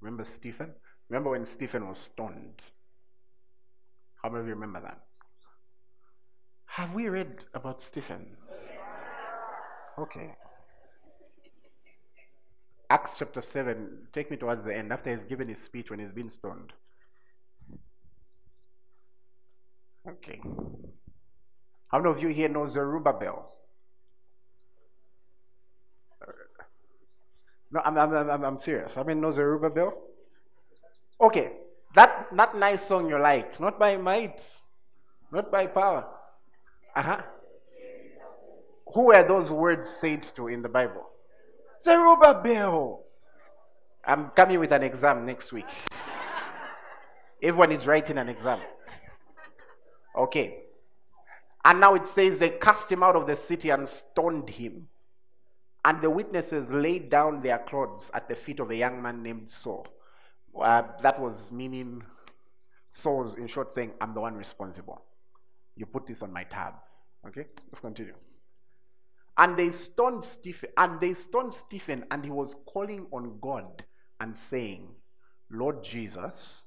[0.00, 0.74] Remember Stephen?
[1.08, 2.62] Remember when Stephen was stoned?
[4.22, 5.00] How many of you remember that?
[6.66, 8.36] Have we read about Stephen?
[9.98, 10.34] Okay.
[12.90, 16.12] Acts chapter 7, take me towards the end, after he's given his speech when he's
[16.12, 16.74] been stoned.
[20.08, 20.40] Okay.
[21.88, 23.52] How many of you here know Zerubbabel?
[27.72, 28.94] No, I'm, I'm, I'm, I'm serious.
[28.94, 29.92] How many know Zerubbabel?
[31.20, 31.52] Okay.
[31.94, 34.44] That, that nice song you like, not by might,
[35.32, 36.06] not by power.
[36.94, 37.22] Uh-huh.
[38.92, 41.08] Who were those words said to in the Bible?
[41.82, 43.02] Zerubbabel.
[44.04, 45.66] I'm coming with an exam next week.
[47.42, 48.60] Everyone is writing an exam.
[50.16, 50.62] Okay.
[51.64, 54.88] And now it says they cast him out of the city and stoned him.
[55.84, 59.50] And the witnesses laid down their clothes at the feet of a young man named
[59.50, 59.86] Saul.
[60.60, 62.02] Uh, that was meaning
[62.90, 65.02] Saul's, in short, saying, I'm the one responsible.
[65.76, 66.74] You put this on my tab.
[67.26, 67.46] Okay?
[67.68, 68.14] Let's continue.
[69.38, 73.84] And they stoned Stephen, and they stoned Stephen, and he was calling on God
[74.18, 74.88] and saying,
[75.50, 76.64] Lord Jesus,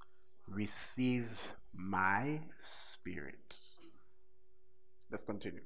[0.47, 3.55] receive my spirit.
[5.11, 5.61] Let's continue.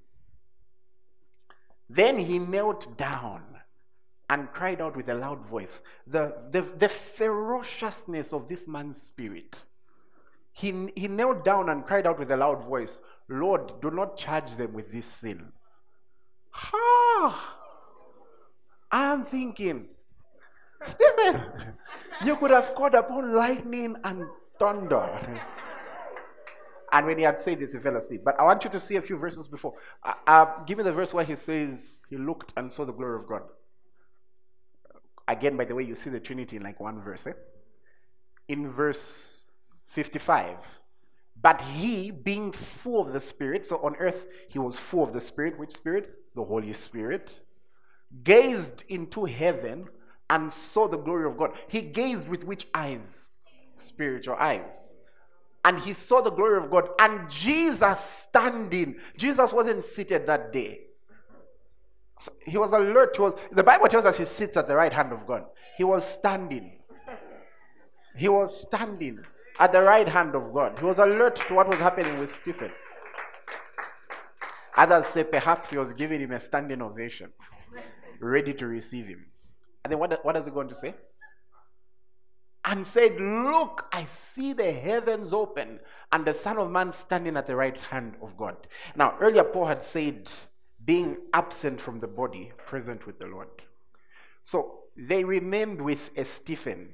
[1.89, 3.43] Then he knelt down
[4.29, 5.81] and cried out with a loud voice.
[6.07, 9.63] The, the, the ferociousness of this man's spirit.
[10.53, 14.55] He, he knelt down and cried out with a loud voice, Lord, do not charge
[14.55, 15.51] them with this sin.
[16.51, 17.57] Ha!
[18.91, 19.87] I'm thinking,
[20.83, 21.43] Stephen,
[22.23, 24.25] you could have called upon lightning and
[24.59, 25.41] thunder.
[26.93, 28.21] And when he had said this, he fell asleep.
[28.23, 29.73] But I want you to see a few verses before.
[30.03, 33.19] Uh, uh, give me the verse where he says, He looked and saw the glory
[33.19, 33.41] of God.
[35.27, 37.25] Again, by the way, you see the Trinity in like one verse.
[37.25, 37.33] Eh?
[38.47, 39.47] In verse
[39.87, 40.57] 55,
[41.41, 45.21] but he, being full of the Spirit, so on earth he was full of the
[45.21, 45.57] Spirit.
[45.57, 46.13] Which Spirit?
[46.35, 47.39] The Holy Spirit.
[48.23, 49.87] Gazed into heaven
[50.29, 51.53] and saw the glory of God.
[51.67, 53.29] He gazed with which eyes?
[53.77, 54.92] Spiritual eyes
[55.65, 58.97] and he saw the glory of God and Jesus standing.
[59.17, 60.81] Jesus wasn't seated that day.
[62.19, 63.15] So he was alert.
[63.15, 65.45] He was, the Bible tells us he sits at the right hand of God.
[65.77, 66.79] He was standing.
[68.15, 69.19] He was standing
[69.59, 70.77] at the right hand of God.
[70.79, 72.71] He was alert to what was happening with Stephen.
[74.75, 77.31] Others say perhaps he was giving him a standing ovation,
[78.19, 79.25] ready to receive him.
[79.83, 80.95] And then what, what does he go on to say?
[82.65, 85.79] And said, Look, I see the heavens open
[86.11, 88.55] and the Son of Man standing at the right hand of God.
[88.95, 90.29] Now, earlier, Paul had said,
[90.85, 93.47] being absent from the body, present with the Lord.
[94.43, 96.93] So they remained with a Stephen.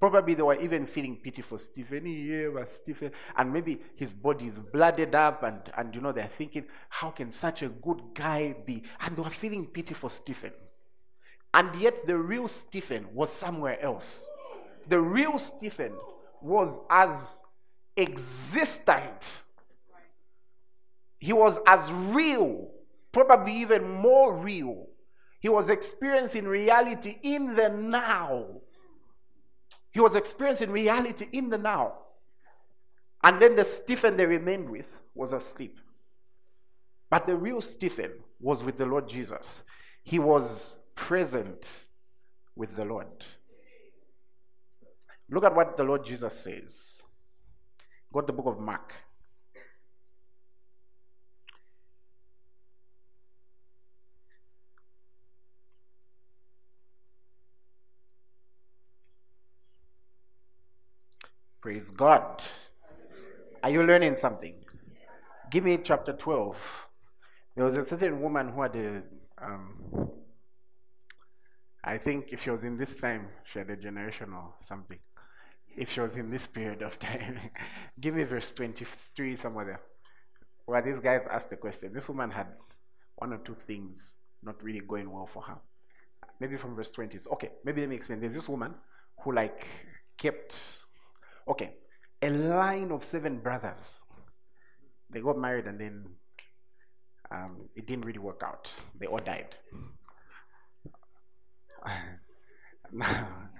[0.00, 2.06] Probably they were even feeling pity for Stephen.
[2.06, 3.12] Yeah, Stephen.
[3.36, 7.30] And maybe his body is blooded up, and, and you know, they're thinking, how can
[7.30, 8.82] such a good guy be?
[9.00, 10.52] And they were feeling pity for Stephen.
[11.54, 14.28] And yet the real Stephen was somewhere else
[14.88, 15.92] the real Stephen
[16.40, 17.42] was as
[17.96, 19.42] existent,
[21.18, 22.70] he was as real,
[23.12, 24.86] probably even more real.
[25.40, 28.46] He was experiencing reality in the now.
[29.90, 31.94] He was experiencing reality in the now.
[33.22, 35.78] And then the Stephen they remained with was asleep.
[37.10, 39.62] But the real Stephen was with the Lord Jesus.
[40.02, 41.86] He was present
[42.56, 43.24] with the Lord.
[45.30, 47.00] Look at what the Lord Jesus says.
[48.12, 48.92] Go to the book of Mark.
[61.62, 62.42] Praise God.
[63.62, 64.54] Are you learning something?
[65.50, 66.88] Give me chapter 12.
[67.54, 69.02] There was a certain woman who had a,
[69.40, 70.10] um,
[71.84, 74.98] I think if she was in this time, she had a generation or something
[75.76, 77.38] if she was in this period of time.
[78.00, 79.80] Give me verse 23 somewhere there.
[80.66, 81.92] Where these guys asked the question.
[81.92, 82.46] This woman had
[83.16, 85.56] one or two things not really going well for her.
[86.40, 87.18] Maybe from verse 20.
[87.32, 88.20] Okay, maybe let me explain.
[88.20, 88.74] There's this woman
[89.20, 89.66] who like
[90.16, 90.56] kept
[91.48, 91.74] okay,
[92.20, 94.02] a line of seven brothers.
[95.10, 96.06] They got married and then
[97.30, 98.70] um, it didn't really work out.
[98.98, 99.54] They all died.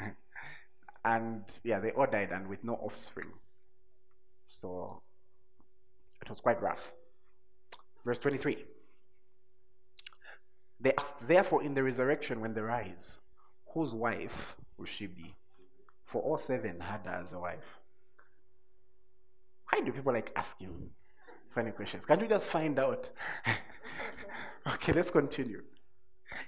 [1.04, 3.30] and yeah, they all died and with no offspring.
[4.46, 5.02] So
[6.20, 6.92] it was quite rough.
[8.04, 8.64] Verse 23.
[10.80, 13.18] They asked, therefore, in the resurrection, when they rise,
[13.72, 15.34] whose wife will she be?
[16.04, 17.78] For all seven had her as a wife.
[19.70, 20.90] Why do people like asking
[21.54, 22.04] funny questions?
[22.04, 23.08] Can't we just find out?
[24.74, 25.62] okay, let's continue.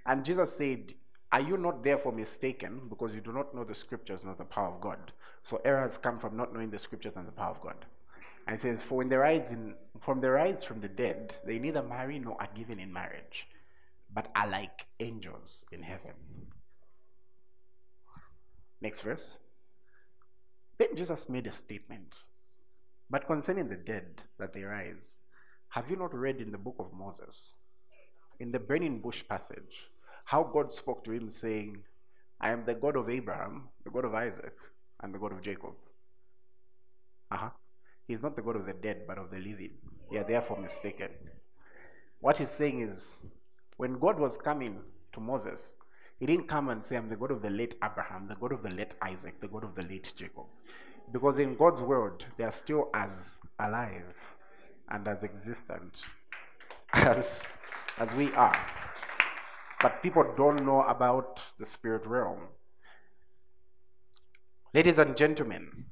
[0.05, 0.95] And Jesus said,
[1.35, 4.69] are you not therefore mistaken because you do not know the scriptures nor the power
[4.69, 5.11] of God?
[5.43, 7.75] So errors come from not knowing the scriptures and the power of God.
[8.47, 11.59] And it says, For when they rise in, from the rise from the dead, they
[11.59, 13.49] neither marry nor are given in marriage,
[14.15, 16.13] but are like angels in heaven.
[18.81, 19.39] Next verse.
[20.79, 22.17] Then Jesus made a statement.
[23.11, 25.19] But concerning the dead that they rise,
[25.71, 27.57] have you not read in the book of Moses,
[28.39, 29.89] in the burning bush passage,
[30.25, 31.79] how God spoke to him, saying,
[32.41, 34.55] I am the God of Abraham, the God of Isaac,
[35.03, 35.75] and the God of Jacob.
[37.31, 37.51] Uh-huh.
[38.07, 39.73] He's not the God of the dead, but of the living.
[40.11, 41.09] You are therefore mistaken.
[42.21, 43.15] What he's saying is,
[43.77, 44.81] when God was coming
[45.13, 45.77] to Moses,
[46.19, 48.63] he didn't come and say, I'm the God of the late Abraham, the God of
[48.63, 50.45] the late Isaac, the God of the late Jacob.
[51.13, 54.15] Because in God's world, they are still as alive
[54.91, 56.03] and as existent
[56.95, 57.45] as,
[57.99, 58.57] as we are
[59.85, 62.39] but people don't know about the spirit realm.
[64.73, 65.85] Ladies and gentlemen,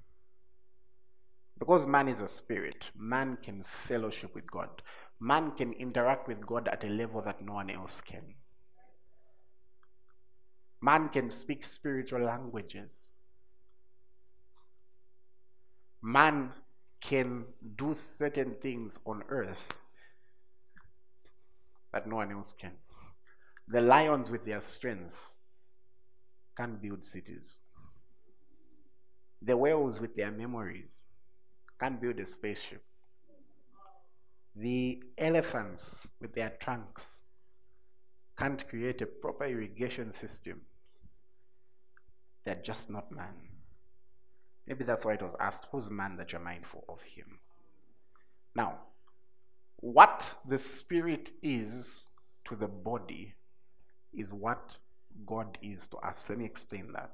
[1.59, 4.81] because man is a spirit, man can fellowship with God.
[5.21, 8.23] Man can interact with God at a level that no one else can.
[10.81, 13.13] Man can speak spiritual languages.
[16.01, 16.53] Man
[17.03, 17.45] can
[17.77, 19.75] do certain things on earth
[21.93, 22.73] that no one else can.
[23.69, 25.19] The lions, with their strength,
[26.57, 27.59] can't build cities.
[29.41, 31.07] The whales, with their memories,
[31.81, 32.85] can't build a spaceship.
[34.55, 37.21] The elephants, with their trunks,
[38.37, 40.61] can't create a proper irrigation system.
[42.45, 43.35] They're just not man.
[44.67, 47.39] Maybe that's why it was asked, Who's man that you're mindful of him?
[48.55, 48.81] Now,
[49.77, 52.07] what the spirit is
[52.45, 53.35] to the body
[54.15, 54.77] is what
[55.27, 56.25] God is to us.
[56.29, 57.11] Let me explain that.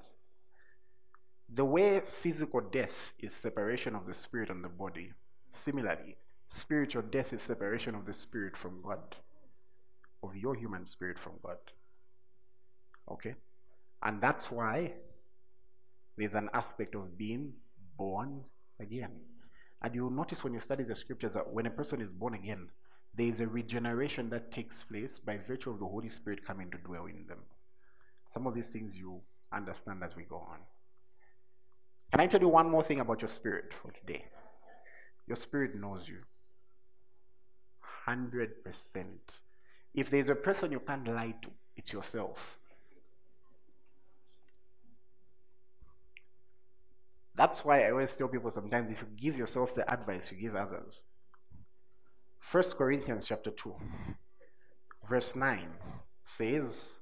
[1.54, 5.12] The way physical death is separation of the spirit and the body,
[5.50, 9.16] similarly, spiritual death is separation of the spirit from God,
[10.22, 11.56] of your human spirit from God.
[13.10, 13.34] Okay?
[14.02, 14.92] And that's why
[16.16, 17.52] there's an aspect of being
[17.96, 18.44] born
[18.80, 19.12] again.
[19.82, 22.68] And you'll notice when you study the scriptures that when a person is born again,
[23.18, 26.78] there is a regeneration that takes place by virtue of the Holy Spirit coming to
[26.78, 27.40] dwell in them.
[28.30, 29.20] Some of these things you
[29.52, 30.58] understand as we go on.
[32.12, 34.24] Can I tell you one more thing about your spirit for today?
[35.26, 36.18] Your spirit knows you.
[38.06, 39.04] 100%.
[39.94, 42.56] If there's a person you can't lie to, it's yourself.
[47.34, 50.54] That's why I always tell people sometimes if you give yourself the advice you give
[50.54, 51.02] others.
[52.38, 53.74] First Corinthians chapter 2,
[55.08, 55.68] verse 9
[56.22, 57.00] says,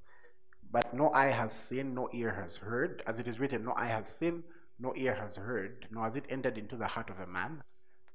[0.70, 3.87] But no eye has seen, no ear has heard, as it is written, no eye
[3.87, 4.43] has seen,
[4.78, 7.62] no ear has heard, nor has it entered into the heart of a man,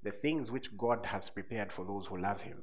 [0.04, 2.58] the things which God has prepared for those who love him.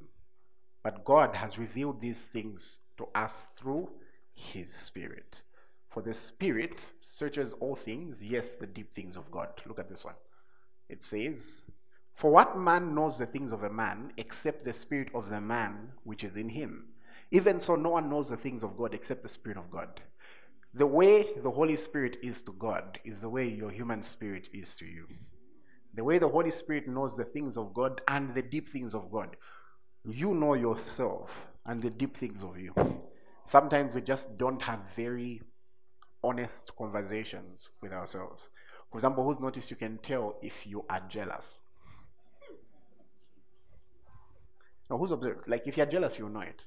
[0.83, 3.89] But God has revealed these things to us through
[4.33, 5.41] his Spirit.
[5.89, 9.49] For the Spirit searches all things, yes, the deep things of God.
[9.65, 10.15] Look at this one.
[10.87, 11.63] It says,
[12.19, 15.93] For what man knows the things of a man except the Spirit of the man
[16.03, 16.89] which is in him?
[17.31, 20.01] Even so, no one knows the things of God except the Spirit of God.
[20.73, 24.75] The way the Holy Spirit is to God is the way your human spirit is
[24.75, 25.07] to you.
[25.93, 29.09] The way the Holy Spirit knows the things of God and the deep things of
[29.09, 29.37] God.
[30.03, 32.73] You know yourself and the deep things of you.
[33.45, 35.41] Sometimes we just don't have very
[36.21, 38.49] honest conversations with ourselves.
[38.91, 41.61] For example, who's noticed you can tell if you are jealous?
[44.89, 45.47] Now, who's observed?
[45.47, 46.65] Like, if you're jealous, you'll know it.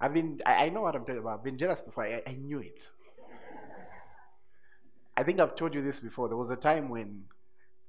[0.00, 1.38] I've been, I, I know what I'm talking about.
[1.38, 2.04] I've been jealous before.
[2.04, 2.88] I, I knew it.
[5.16, 6.28] I think I've told you this before.
[6.28, 7.24] There was a time when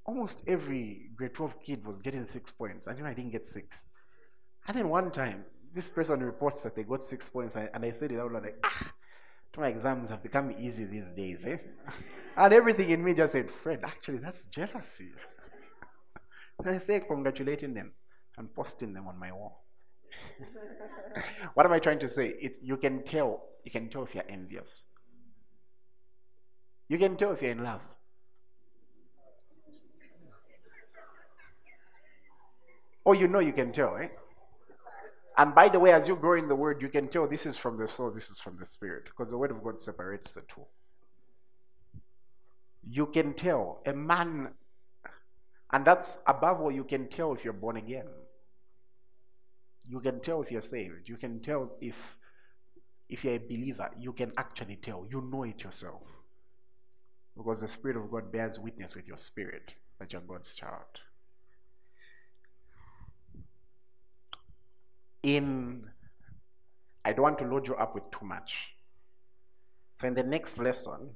[0.04, 2.88] almost every grade 12 kid was getting six points.
[2.88, 3.86] I knew I didn't get six.
[4.68, 8.12] And then one time, this person reports that they got six points, and I said
[8.12, 8.92] it out loud, like, ah,
[9.56, 11.56] my exams have become easy these days, eh?
[12.36, 15.12] and everything in me just said, Fred, actually, that's jealousy.
[16.64, 17.92] I say, congratulating them
[18.38, 19.64] and posting them on my wall.
[21.54, 22.34] what am I trying to say?
[22.40, 23.44] It, you can tell.
[23.64, 24.84] You can tell if you're envious.
[26.88, 27.80] You can tell if you're in love.
[33.04, 34.08] Oh, you know you can tell, eh?
[35.38, 37.56] And by the way, as you grow in the word, you can tell this is
[37.56, 40.42] from the soul, this is from the spirit, because the word of God separates the
[40.42, 40.64] two.
[42.88, 44.50] You can tell a man,
[45.72, 48.06] and that's above all, you can tell if you're born again.
[49.88, 51.08] You can tell if you're saved.
[51.08, 51.96] You can tell if
[53.08, 55.06] if you're a believer, you can actually tell.
[55.10, 56.02] You know it yourself.
[57.36, 61.00] Because the Spirit of God bears witness with your spirit that you're God's child.
[65.22, 65.84] in
[67.04, 68.74] I don't want to load you up with too much.
[69.96, 71.10] So in the next lesson,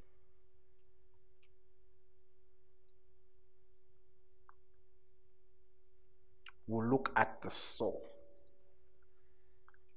[6.67, 8.03] we'll look at the soul.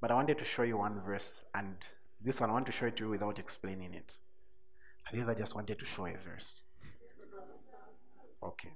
[0.02, 1.76] But I wanted to show you one verse, and
[2.22, 4.14] this one I want to show it to you without explaining it.
[5.06, 6.62] Have you ever just wanted to show a verse?
[8.42, 8.74] Okay.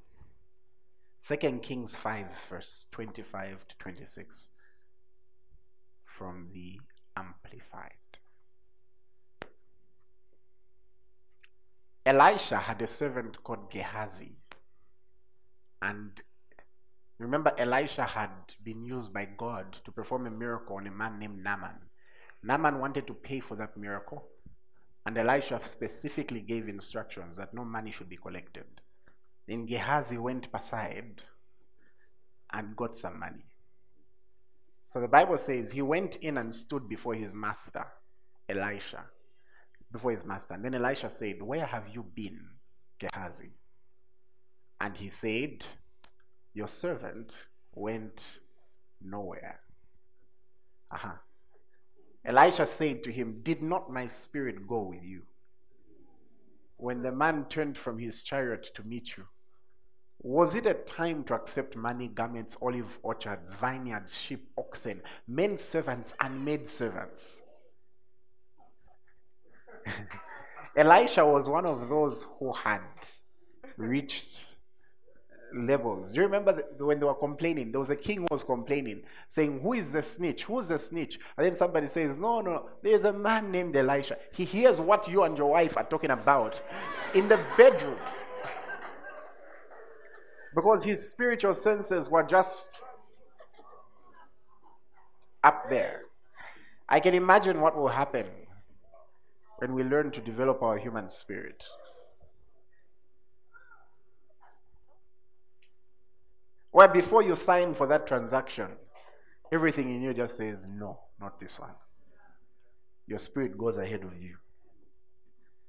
[1.22, 4.50] Second Kings 5, verse 25 to 26
[6.04, 6.80] from the
[7.16, 7.92] Amplified.
[12.06, 14.36] Elisha had a servant called Gehazi.
[15.82, 16.22] And
[17.20, 18.32] remember, Elisha had
[18.64, 21.76] been used by God to perform a miracle on a man named Naaman.
[22.43, 24.26] Naaman wanted to pay for that miracle,
[25.05, 28.66] and Elisha specifically gave instructions that no money should be collected.
[29.47, 31.24] Then Gehazi went aside
[32.51, 33.45] and got some money.
[34.82, 37.86] So the Bible says he went in and stood before his master,
[38.49, 39.05] Elisha.
[39.91, 40.55] before his master.
[40.55, 42.39] And then Elisha said, Where have you been,
[42.99, 43.51] Gehazi?
[44.82, 45.66] And he said,
[46.54, 48.39] Your servant went
[49.01, 49.60] nowhere.
[50.91, 51.14] Uh-huh.
[52.26, 55.24] Elisha said to him, Did not my spirit go with you?
[56.78, 59.26] When the man turned from his chariot to meet you,
[60.20, 66.14] was it a time to accept money, garments, olive orchards, vineyards, sheep, oxen, men servants,
[66.22, 67.38] and maid servants?
[70.78, 72.82] Elisha was one of those who had
[73.76, 74.53] reached
[75.56, 76.14] levels.
[76.14, 77.72] Do you remember the, when they were complaining?
[77.72, 80.43] There was a king who was complaining, saying, Who is the snitch?
[80.43, 81.20] Who's the snitch?
[81.38, 84.18] And then somebody says, No, no, there's a man named Elisha.
[84.32, 86.62] He hears what you and your wife are talking about
[87.14, 87.97] in the bedroom.
[90.56, 92.82] Because his spiritual senses were just
[95.43, 96.01] up there.
[96.88, 98.28] I can imagine what will happen
[99.58, 101.64] when we learn to develop our human spirit.
[106.74, 108.68] Where before you sign for that transaction,
[109.52, 111.76] everything in you just says, no, not this one.
[113.06, 114.38] Your spirit goes ahead of you.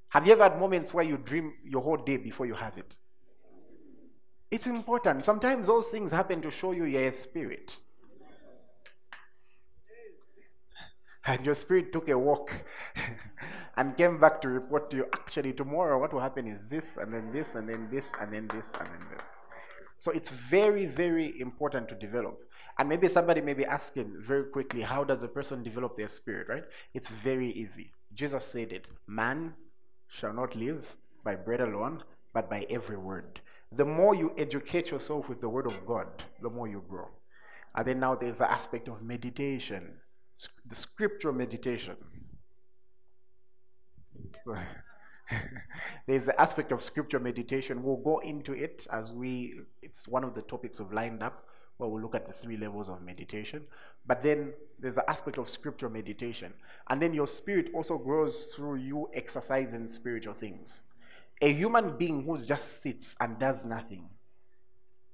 [0.09, 2.97] Have you ever had moments where you dream your whole day before you have it?
[4.51, 5.27] It's important.
[5.27, 7.77] Sometimes those things happen to show you you're spirit.
[11.27, 12.51] And your spirit took a walk
[13.77, 17.13] and came back to report to you actually, tomorrow what will happen is this, and
[17.13, 19.35] then this, and then this, and then this, and then this.
[19.99, 22.39] So it's very, very important to develop.
[22.79, 26.49] And maybe somebody may be asking very quickly, how does a person develop their spirit,
[26.49, 26.65] right?
[26.93, 27.93] It's very easy.
[28.15, 29.55] Jesus said it man
[30.09, 33.41] shall not live by bread alone, but by every word.
[33.73, 36.07] The more you educate yourself with the word of God,
[36.43, 37.09] the more you grow.
[37.75, 39.95] And then now there's the aspect of meditation,
[40.69, 41.97] the scriptural meditation.
[46.07, 47.83] There's the aspect of scripture meditation.
[47.83, 51.45] We'll go into it as we, it's one of the topics we've lined up
[51.77, 53.63] where we'll look at the three levels of meditation.
[54.07, 56.53] But then there's the aspect of scripture meditation.
[56.89, 60.81] And then your spirit also grows through you exercising spiritual things.
[61.43, 64.09] A human being who just sits and does nothing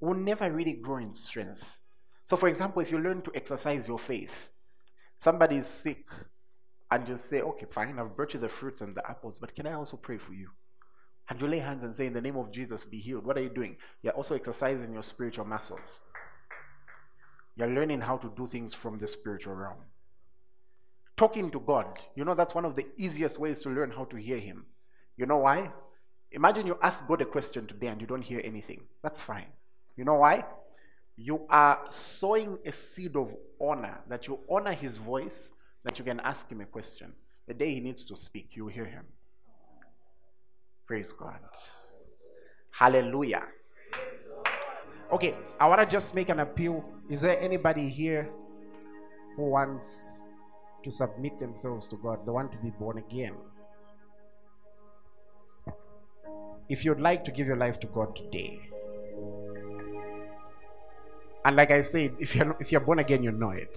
[0.01, 1.79] will never really grow in strength.
[2.27, 4.51] So, for example, if you learn to exercise your faith,
[5.19, 6.07] somebody is sick
[6.91, 9.67] and just say, okay, fine, I've brought you the fruits and the apples, but can
[9.67, 10.49] I also pray for you?
[11.29, 13.25] And you lay hands and say, in the name of Jesus, be healed.
[13.25, 13.77] What are you doing?
[14.03, 16.01] You're also exercising your spiritual muscles.
[17.55, 19.79] You're learning how to do things from the spiritual realm.
[21.17, 24.17] Talking to God, you know, that's one of the easiest ways to learn how to
[24.17, 24.65] hear Him.
[25.17, 25.71] You know why?
[26.33, 28.81] Imagine you ask God a question today and you don't hear anything.
[29.03, 29.47] That's fine.
[29.97, 30.45] You know why?
[31.17, 35.53] You are sowing a seed of honor, that you honor His voice
[35.85, 37.13] that you can ask him a question.
[37.49, 39.05] The day he needs to speak, you hear him.
[40.87, 41.39] Praise God.
[42.71, 43.45] Hallelujah.
[45.13, 46.85] Okay, I want to just make an appeal.
[47.09, 48.29] Is there anybody here
[49.37, 50.23] who wants
[50.85, 52.25] to submit themselves to God?
[52.25, 53.35] They want to be born again.
[56.69, 58.61] If you'd like to give your life to God today,
[61.45, 63.77] and like I said, if you're, if you're born again, you know it.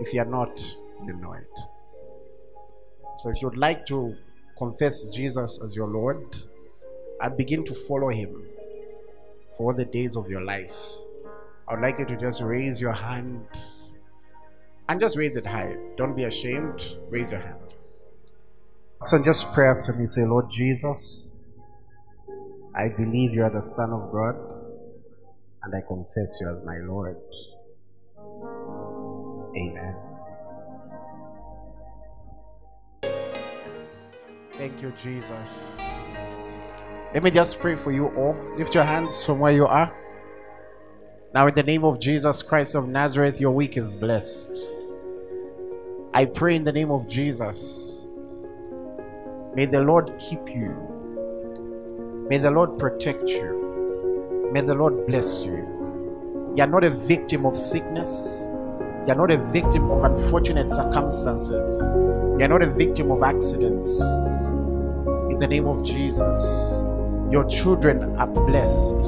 [0.00, 0.60] If you're not,
[1.06, 1.60] you know it.
[3.18, 4.14] So if you'd like to
[4.56, 6.36] confess Jesus as your Lord
[7.20, 8.44] and begin to follow Him
[9.56, 10.74] for the days of your life,
[11.66, 13.46] I would like you to just raise your hand
[14.88, 15.76] and just raise it high.
[15.96, 16.96] Don't be ashamed.
[17.10, 17.58] Raise your hand.
[19.06, 20.06] So just pray after me.
[20.06, 21.30] Say, Lord Jesus,
[22.74, 24.36] I believe you are the Son of God
[25.62, 27.16] and I confess you as my Lord.
[34.58, 35.76] Thank you, Jesus.
[37.14, 38.36] Let me just pray for you all.
[38.56, 39.94] Lift your hands from where you are.
[41.32, 44.52] Now, in the name of Jesus Christ of Nazareth, your week is blessed.
[46.12, 48.08] I pray in the name of Jesus.
[49.54, 50.74] May the Lord keep you.
[52.28, 54.50] May the Lord protect you.
[54.52, 56.52] May the Lord bless you.
[56.56, 58.50] You are not a victim of sickness.
[59.06, 61.80] You are not a victim of unfortunate circumstances.
[61.80, 64.02] You are not a victim of accidents
[65.38, 66.40] the name of Jesus.
[67.30, 69.00] Your children are blessed.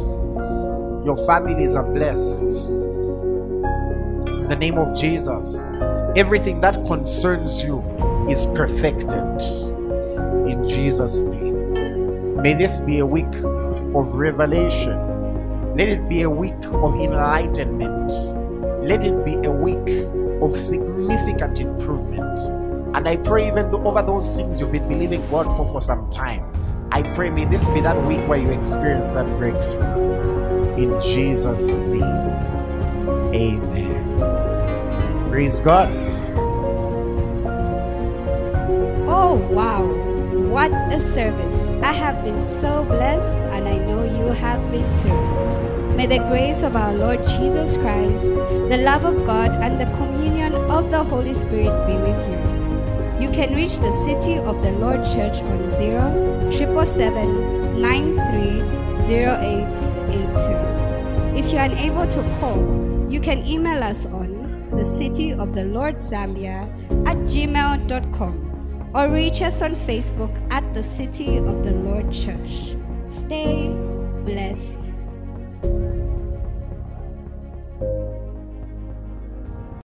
[1.04, 2.70] Your families are blessed.
[4.28, 5.72] In the name of Jesus.
[6.14, 7.82] Everything that concerns you
[8.28, 9.42] is perfected.
[10.46, 11.72] In Jesus' name.
[12.40, 13.34] May this be a week
[13.96, 15.74] of revelation.
[15.76, 18.12] Let it be a week of enlightenment.
[18.84, 20.06] Let it be a week
[20.40, 22.59] of significant improvement
[22.94, 26.44] And I pray even over those things you've been believing God for for some time.
[26.92, 30.74] I pray may this be that week where you experience that breakthrough.
[30.74, 32.02] In Jesus' name.
[33.32, 34.18] Amen.
[35.30, 35.88] Praise God.
[39.06, 39.86] Oh, wow.
[40.50, 41.68] What a service.
[41.84, 45.96] I have been so blessed, and I know you have been too.
[45.96, 50.54] May the grace of our Lord Jesus Christ, the love of God, and the communion
[50.54, 52.49] of the Holy Spirit be with you.
[53.20, 57.50] You can reach the City of the Lord Church on 0 777
[61.36, 65.64] If you are unable to call, you can email us on the City of the
[65.64, 66.66] Lord Zambia
[67.06, 72.74] at gmail.com or reach us on Facebook at the City of the Lord Church.
[73.08, 73.68] Stay
[74.24, 74.99] blessed.